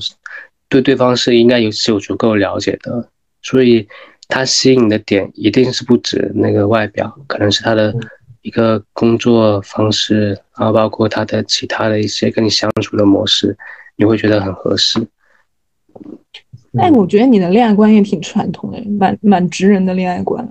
[0.70, 3.10] 对对方是应该有是有足够了解的，
[3.42, 3.86] 所以
[4.30, 7.94] 他吸引的点一定是不止那个外表，可能是他的
[8.42, 13.58] 一个工作方式，然后包括他的其他的一些跟你相处的模式，
[13.98, 15.06] 你会觉得很合适。
[16.74, 20.48] 但我觉得你的恋爱观也挺传统的，蛮蛮直人的恋爱观。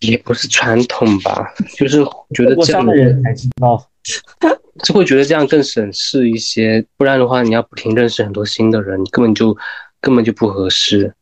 [0.00, 2.04] 也不是传统吧，就是
[2.34, 3.86] 觉得这样的人才知道，
[4.82, 6.84] 就会觉得这样更省事一些。
[6.96, 9.56] 不然的话，你要不停认识很多新的人，你根本就
[10.00, 11.14] 根本就不合适，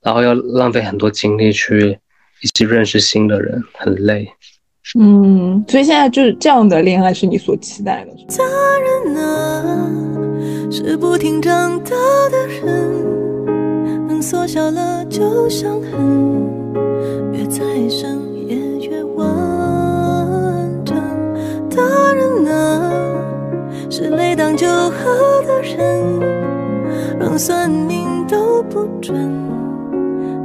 [0.00, 1.98] 然后要浪费很多精力去
[2.40, 4.26] 一起认识新的人，很累。
[4.98, 8.12] 嗯，所以现在就是这样的恋爱是你所期待的。
[8.38, 8.42] 大
[8.80, 10.17] 人啊，
[10.70, 11.90] 是不停长大
[12.30, 16.46] 的人，能缩小了旧伤痕。
[17.32, 18.56] 越再生也
[18.86, 19.24] 越完
[20.84, 20.96] 整。
[21.70, 22.92] 大人啊，
[23.88, 26.04] 是泪当酒喝的人，
[27.18, 29.16] 让算命都不准。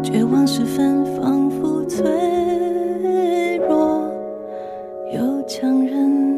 [0.01, 2.07] 绝望时分，仿佛脆
[3.67, 4.09] 弱
[5.13, 6.32] 又强韧。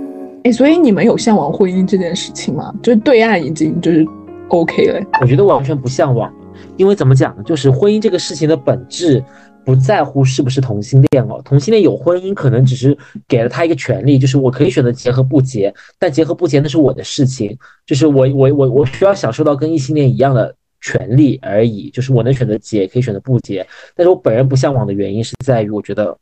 [0.46, 2.72] 哎，所以你们有向往婚姻这件事情吗？
[2.84, 4.06] 就是对岸已经就是
[4.50, 5.02] OK 了。
[5.20, 6.32] 我觉得完全不向往，
[6.78, 7.42] 因为怎么讲呢？
[7.44, 9.24] 就是婚姻这个事情的本质。
[9.66, 12.96] 不在乎是不是同性恋哦，同性恋有婚姻，可能只是
[13.28, 23.66] 给了他一个权利，就是我可以选择结和不结，但结和不结那是我的事情，就是我我我我需要享受到跟异性恋一样的权利而已，就是我能选择结，可以选择不结，
[23.96, 26.16] 但是我本人不向往的原因是在于，我觉得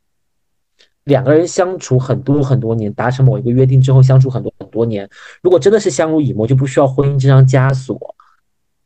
[1.04, 5.08] 两个人相处很多很多年，达成某一个约定之后相处很多很多年，
[5.42, 8.14] 如果真的是相濡以沫，就不需要婚姻这张枷锁，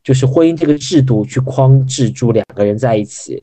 [0.03, 3.43] 就是婚姻这个制度去框制住两个人在一起。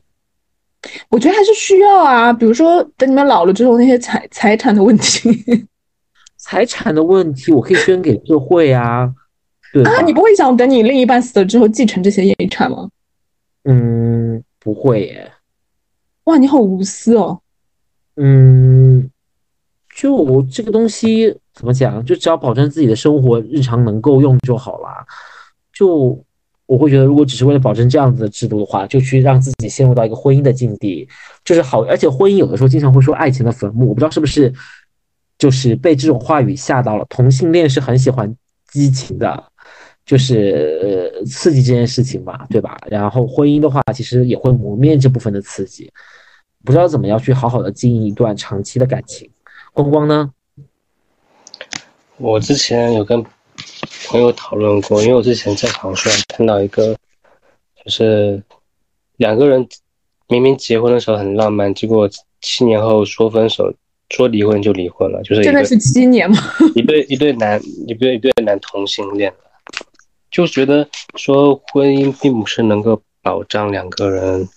[1.08, 5.66] 我觉得还是需要啊，比如说等你们老了之后，那些财财产的问题，
[6.36, 9.12] 财产的问题我可以捐给社会啊。
[9.72, 12.88] 对啊，你不会想等你另一半死了之后继承这些遗产吗？
[13.64, 15.32] 嗯，不会耶。
[16.24, 17.40] 哇，你好无私哦。
[18.16, 19.10] 嗯，
[19.94, 22.04] 就这个东西怎么讲？
[22.04, 25.06] 就只要保证自己的生活日常能够用就好啦。
[25.72, 26.22] 就。
[26.68, 31.08] 我会觉得，如果只是为了保证这样子的制度的话，就去让自己陷入到一个婚姻的境地，
[31.44, 31.84] 就是好。
[31.84, 34.52] 而且婚姻有的时候经常会说爱情的坟墓，我不知道是不是
[35.38, 37.06] 就是被这种话语吓到了。
[37.08, 38.34] 同性恋是很喜欢
[38.72, 39.44] 激情的，
[40.04, 42.76] 就是呃刺激这件事情嘛，对吧？
[42.90, 45.88] 然后婚姻的话，其实也会磨灭这部分的刺激。
[46.66, 49.30] 不知道怎么样去好好的经营一段长期的感情。
[49.72, 50.30] 光光呢？
[52.18, 53.24] 我之前有跟。
[54.08, 56.94] 朋友讨论过，因为我之前在网上看到一个，
[57.82, 58.40] 就是
[59.16, 59.66] 两个人
[60.28, 62.08] 明明结婚的时候很浪漫，结果
[62.40, 63.72] 七年后说分手、
[64.10, 66.36] 说离婚就离婚了，就是真的是七年吗？
[66.76, 69.32] 一对一对男一对一对男同性恋，
[70.30, 74.48] 就觉得说婚姻并不是能够保障两个人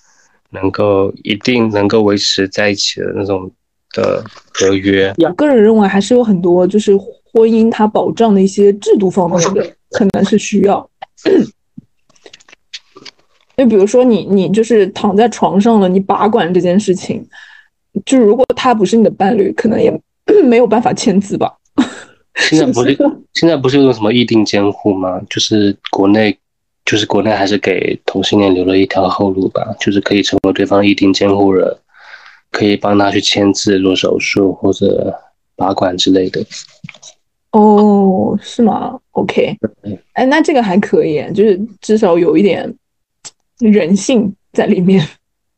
[0.52, 3.52] 能够一定能够维持在一起的那种
[3.94, 4.24] 的
[4.54, 5.14] 合约。
[5.18, 6.98] 我个人认为还是有很多就是。
[7.32, 10.90] 婚姻它保障的一些制度方面的可能是需要，
[13.56, 17.24] 就比如说你你就是躺在床上了，你把管这件事情，
[18.04, 19.96] 就如果他不是你的伴侣，可能也
[20.44, 21.56] 没有办法签字吧。
[22.38, 22.98] 现在不是
[23.36, 25.22] 现在不是有什么议定监护吗？
[25.30, 26.36] 就是国内
[26.90, 31.72] 就是国内还是给同性恋留了一条后路吧，就是可以成为对方一定监护人，
[32.50, 35.14] 可以帮他去签字、做手术或者
[35.56, 36.44] 拔管之类的。
[37.52, 39.56] 哦，是吗？OK，
[40.14, 42.74] 哎，那这个还可以，就是至少有一点
[43.60, 45.08] 人性在里面。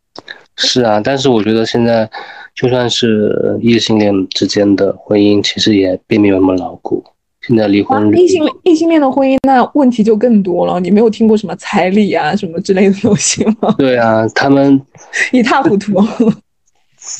[0.57, 2.09] 是啊，但是我觉得现在
[2.53, 7.01] 就算是异性恋之间的婚姻，其实也并没有那么牢固。
[7.47, 10.79] 现在离婚，异性异性恋的婚姻那问题就更多了。
[10.79, 13.73] 你没有听过什么彩礼啊什么之类的东西吗？
[13.77, 14.79] 对啊，他们
[15.33, 15.93] 一塌糊涂。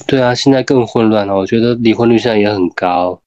[0.05, 1.35] 对啊，现在更混乱了。
[1.35, 3.19] 我觉得离婚率现在也很高。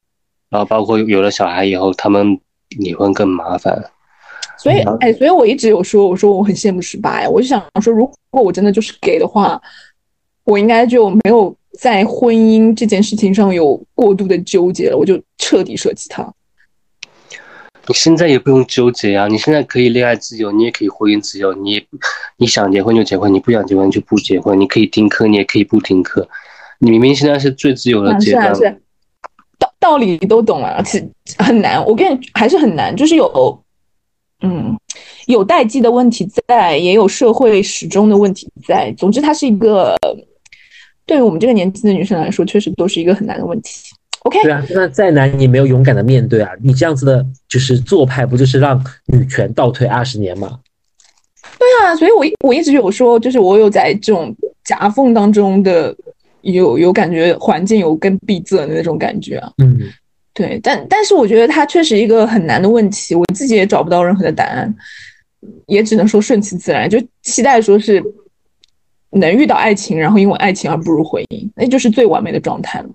[0.51, 2.39] 然后包括有了小孩以后，他们
[2.79, 3.77] 离婚更麻烦。
[4.57, 7.29] 所以，哎，所以我一直有说，我说我很羡慕十八呀。
[7.29, 9.61] 我就想说，如果我真的就是给的话，
[10.45, 16.33] 我应该就没有在婚姻这件事情上有过度的纠结了，我就彻底舍弃他。
[17.87, 21.87] 你现在也不用纠结啊，你现在可以恋爱自由，你也可以婚姻自由，你也
[22.37, 26.29] 你想结婚就结婚，你不想结婚就不结婚，你可以听课，你也可以不听课。
[26.79, 28.53] 你明明现在是最自由的阶段，
[29.59, 31.09] 道道理都懂了，其实
[31.39, 31.85] 很难。
[31.85, 33.61] 我跟你还是很难，就是有。
[34.41, 34.77] 嗯，
[35.27, 38.93] 有代际的问题在，也有社会始终的问题在。
[38.99, 39.97] 总之，它是一个
[41.07, 43.94] 对于我们这个年纪的女生来说，确实都是一个很难的问题。
[44.25, 50.61] OK，对啊，那再难，你没有勇敢的面对啊，你这样子的，就是做派，不就是让女权倒退二十年吗？
[51.59, 55.95] 对啊，所以我我一直有说，就是我有在这种夹缝当中的
[56.41, 59.53] 有有感觉，环境有更闭塞的那种感觉啊。
[59.59, 59.79] 嗯。
[60.37, 64.75] 对，但但是我觉得它确实一个很难的问题，我自己也找不到任何的答案，
[65.67, 68.03] 也只能说顺其自然，就期待说是
[69.11, 72.89] 能遇到爱情，然后因为爱情而步入婚姻，那就是最完美的状态了。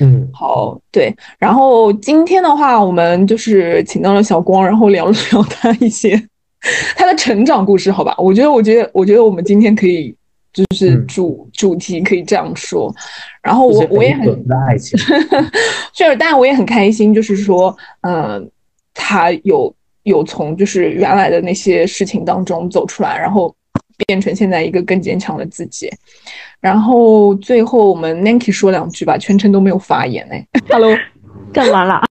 [0.00, 6.20] 嗯，好，对，然后今天的话，我们就是请到了小光，然后聊了 聊他一些
[6.96, 8.14] 他的成长故事，好吧？
[8.18, 10.14] 我觉得，我觉得，我觉得我们今天可以。
[10.56, 12.90] 就是主主题可以这样说，
[13.42, 14.26] 然后我我也很，
[14.66, 14.98] 爱情
[15.92, 18.50] 确实，但我也很开心，就是说，嗯，
[18.94, 19.70] 他有
[20.04, 23.54] 有从就是原来的那些事情当中走出来，然后
[24.06, 25.90] 变成现在一个更坚强的自己。
[26.60, 30.96] 然后最后我们 Nanki 说两句吧，全程都没有发言哎， Hello。
[31.52, 32.02] 干嘛啦？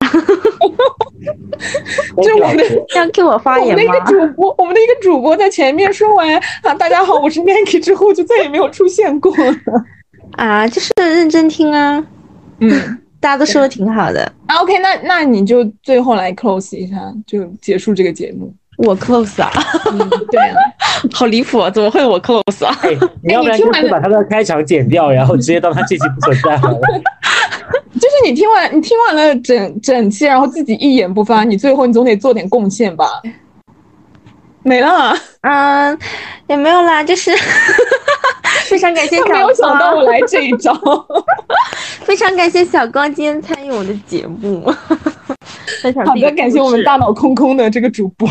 [2.22, 2.64] 就我们的
[2.94, 3.74] 要给我发言吗？
[3.74, 9.54] 我们的一个主播，我们的一个主播在前面说完啊，大家好，我是 Nanki 之后就再也没有出现过了。
[10.38, 12.04] 啊，就是认真听啊。
[12.60, 14.32] 嗯，大家都说的挺好的。
[14.46, 18.52] 啊，OK，那那你就最后来 close 一下，就结束这个节目。
[18.76, 19.50] 我 close 啊？
[20.30, 20.54] 对啊，
[21.12, 21.70] 好离谱啊！
[21.70, 22.76] 怎么会我 close 啊？
[23.22, 26.74] 你要不然就是把他的开场剪掉，然后直接当他这期不存在了。
[27.94, 33.06] 就是你听完，你听完了整整期，然后自己一言不发，你最后你总得做点贡献吧？
[34.62, 35.98] 没了，嗯，
[36.48, 37.30] 也没有啦，就是
[38.66, 39.38] 非常感谢小光。
[39.38, 40.74] 没有想到我来这一招，
[42.02, 44.70] 非常感谢小光今天参与我的节目。
[46.04, 48.28] 好的，感谢我们大脑空空的这个主播。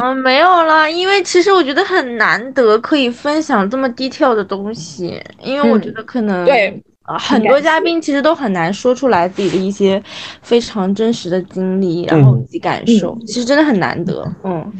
[0.00, 6.82] 嗯，没有啦，因为其实我觉得很难得可以分享这么低调的东西，因为我觉得可能对。
[7.04, 10.02] 啊，很多嘉宾其实都很难说出来自己的一些
[10.40, 14.26] 非常真实的经历，然后以及感受，其实真的很难得。
[14.42, 14.72] 嗯，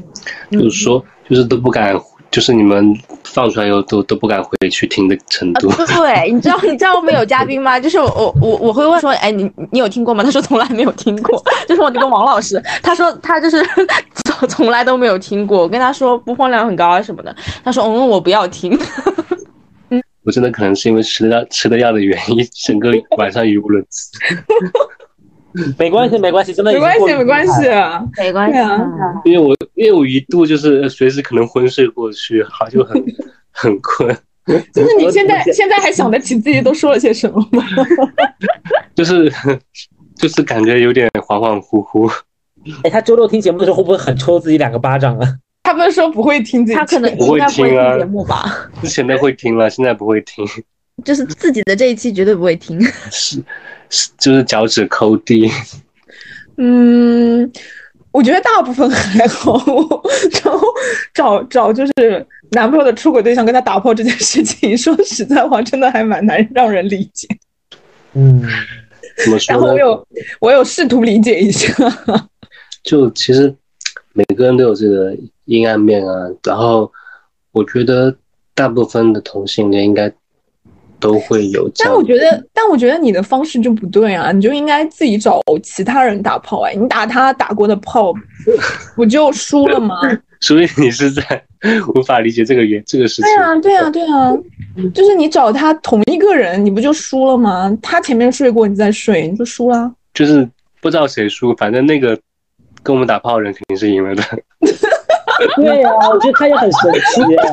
[0.51, 1.95] 就是说，就是都不敢，
[2.35, 5.71] 就是你们放出来以后都都不敢回去听的程度。
[5.87, 7.79] 对， 你知道你知道我们有嘉宾吗？
[7.79, 10.25] 就是我我我会问说，哎，你你有听过吗？
[10.25, 11.41] 他说从来没有听过。
[11.69, 13.65] 就是我那个王老师，他说他就是
[14.25, 15.61] 从从来都没有听过。
[15.61, 17.33] 我跟他说播放量很高啊什么的，
[17.63, 18.77] 他说嗯，我不要听。
[20.25, 24.11] 我真的可能是因为吃的吃的药的原因，整个晚上语无伦次。
[25.79, 27.69] 没关系，没关系，真的没关系，没关系，
[28.19, 28.85] 没关系啊。
[29.25, 33.03] 因为我因为我一度就是随时可能昏睡过去，好就很
[33.51, 34.17] 很困。
[34.75, 37.65] 就是你现在现在还想得起自己都说了些什么吗？
[38.95, 39.33] 就是
[40.17, 42.13] 就是感觉有点恍恍惚惚。
[42.83, 45.27] 哎，他周六听节目的时候会不会很抽自己两个巴掌啊？
[45.63, 47.67] 他不是说不会听自己，他可能不会听
[47.99, 48.69] 节目吧？
[48.83, 50.45] 之前的会听了，现在不会听。
[51.03, 52.79] 就是自己的这一期绝对不会听。
[53.11, 53.43] 是
[53.89, 55.51] 是，就是脚趾抠地。
[56.59, 57.51] 嗯，
[58.11, 59.57] 我觉得大部分还好。
[60.45, 60.67] 然后
[61.13, 67.27] 找找就是男朋友的出轨对象跟他打破这件事情，说实在话，真的还蛮难让人理解。
[68.13, 68.43] 嗯，
[69.25, 69.53] 怎么说？
[69.53, 70.07] 然后我有
[70.41, 71.75] 我有试图理解一下。
[72.83, 73.55] 就其实
[74.13, 75.17] 每个人都有自己的。
[75.47, 76.91] 阴暗面啊，然后
[77.53, 78.17] 我觉得
[78.55, 80.11] 大部分的同性恋应该
[81.05, 81.71] 都会有。
[81.77, 84.33] 但我觉得，但我觉得你的方式就不对啊！
[84.33, 88.15] 你就应该自己找其他人打炮哎，你打他打过的炮，
[88.97, 90.01] 不就输了吗？
[90.41, 91.23] 所以你是在
[91.95, 93.25] 无法理解这个原这个事情。
[93.25, 94.33] 对啊，对啊，对啊，
[94.95, 97.77] 就是你找他同一个人，你不就输了吗？
[97.83, 99.93] 他前面睡过，你再睡，你就输了。
[100.15, 100.49] 就是
[100.81, 102.19] 不知道谁输，反正那个
[102.83, 104.23] 跟我们打炮的人肯定是赢了的。
[105.57, 107.45] 对呀，我觉得他也很神奇啊。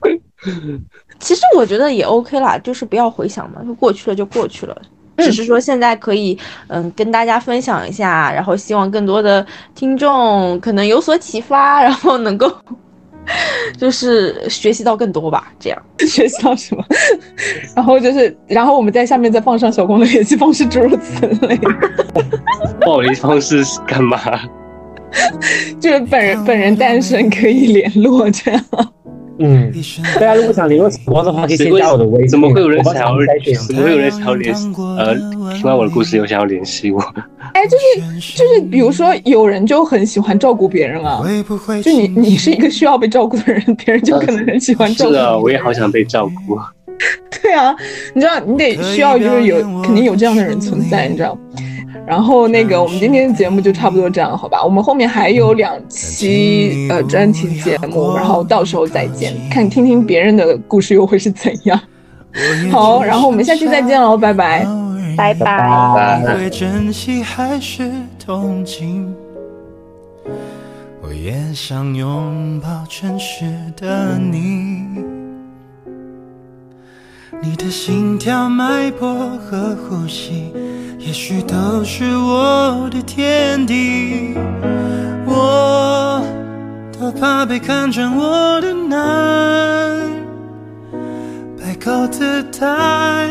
[1.20, 4.76] 其实我觉得也 OK 啦，就是不要回想嘛，就过去了就过去了。
[5.18, 6.38] 只是说现在可以，
[6.68, 12.50] 嗯，跟大家分享一下，然后希望更多的听众可能有所启发，然后能够
[13.76, 15.78] 就是学习到更多吧，这样
[16.08, 16.82] 学习到什么？
[17.76, 21.54] 然后就是，然后我们在下面再放上小光的联系方式，诸如此类。
[22.80, 24.18] 报联系方式是干嘛？
[25.78, 28.64] 就是本人本人单身可以联络这样。
[29.42, 29.72] 嗯，
[30.14, 32.28] 大家如果想联络小光的话，可以先加我的微信。
[32.28, 33.16] 怎么会有人想要？
[33.66, 34.70] 怎么会有人想要联系？
[34.98, 35.14] 呃，
[35.54, 37.00] 听完我的故事又想要联系我？
[37.54, 41.22] 哎，就是就是，比如说有人就很喜欢照顾别人啊，
[41.82, 45.12] 就你你是一个需要被照顾的人，别人就可能很喜欢照顾。
[45.12, 46.58] 是啊，我也好想被照顾。
[47.42, 47.74] 对啊，
[48.14, 51.38] 你知道，你得需要就是有肯定有这样的人存在，你知道。
[52.06, 54.64] 然后那个，我们今天的节目就差不多这样，好吧？
[54.64, 61.80] 我们后面还有两期呃专题节目，然后到时候再见，看听听别人的故事又会是怎样。
[62.70, 64.66] 好，然后我们下期再见喽，拜拜，
[65.16, 66.22] 拜拜。
[71.02, 73.44] 我也想拥抱真实
[73.76, 74.16] 的
[77.42, 80.52] 你，的心跳、脉搏和呼吸。
[80.98, 84.34] 也许都是我的天敌，
[85.26, 86.22] 我
[86.98, 88.98] 都怕被看穿我的难，
[91.58, 93.30] 摆高姿态，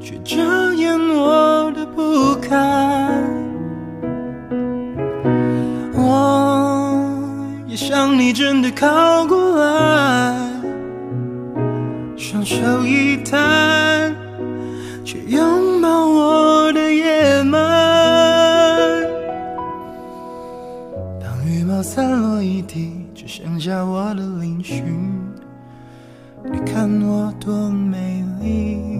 [0.00, 3.22] 却遮掩我的不堪。
[5.94, 6.98] 我
[7.68, 10.45] 也想你真的靠过来，
[12.46, 14.14] 手一摊，
[15.04, 17.60] 去拥抱我的野蛮。
[21.20, 21.82] 当羽毛。
[21.82, 24.84] 散落一地，只剩下我的嶙峋。
[26.44, 28.95] 你看我多美丽。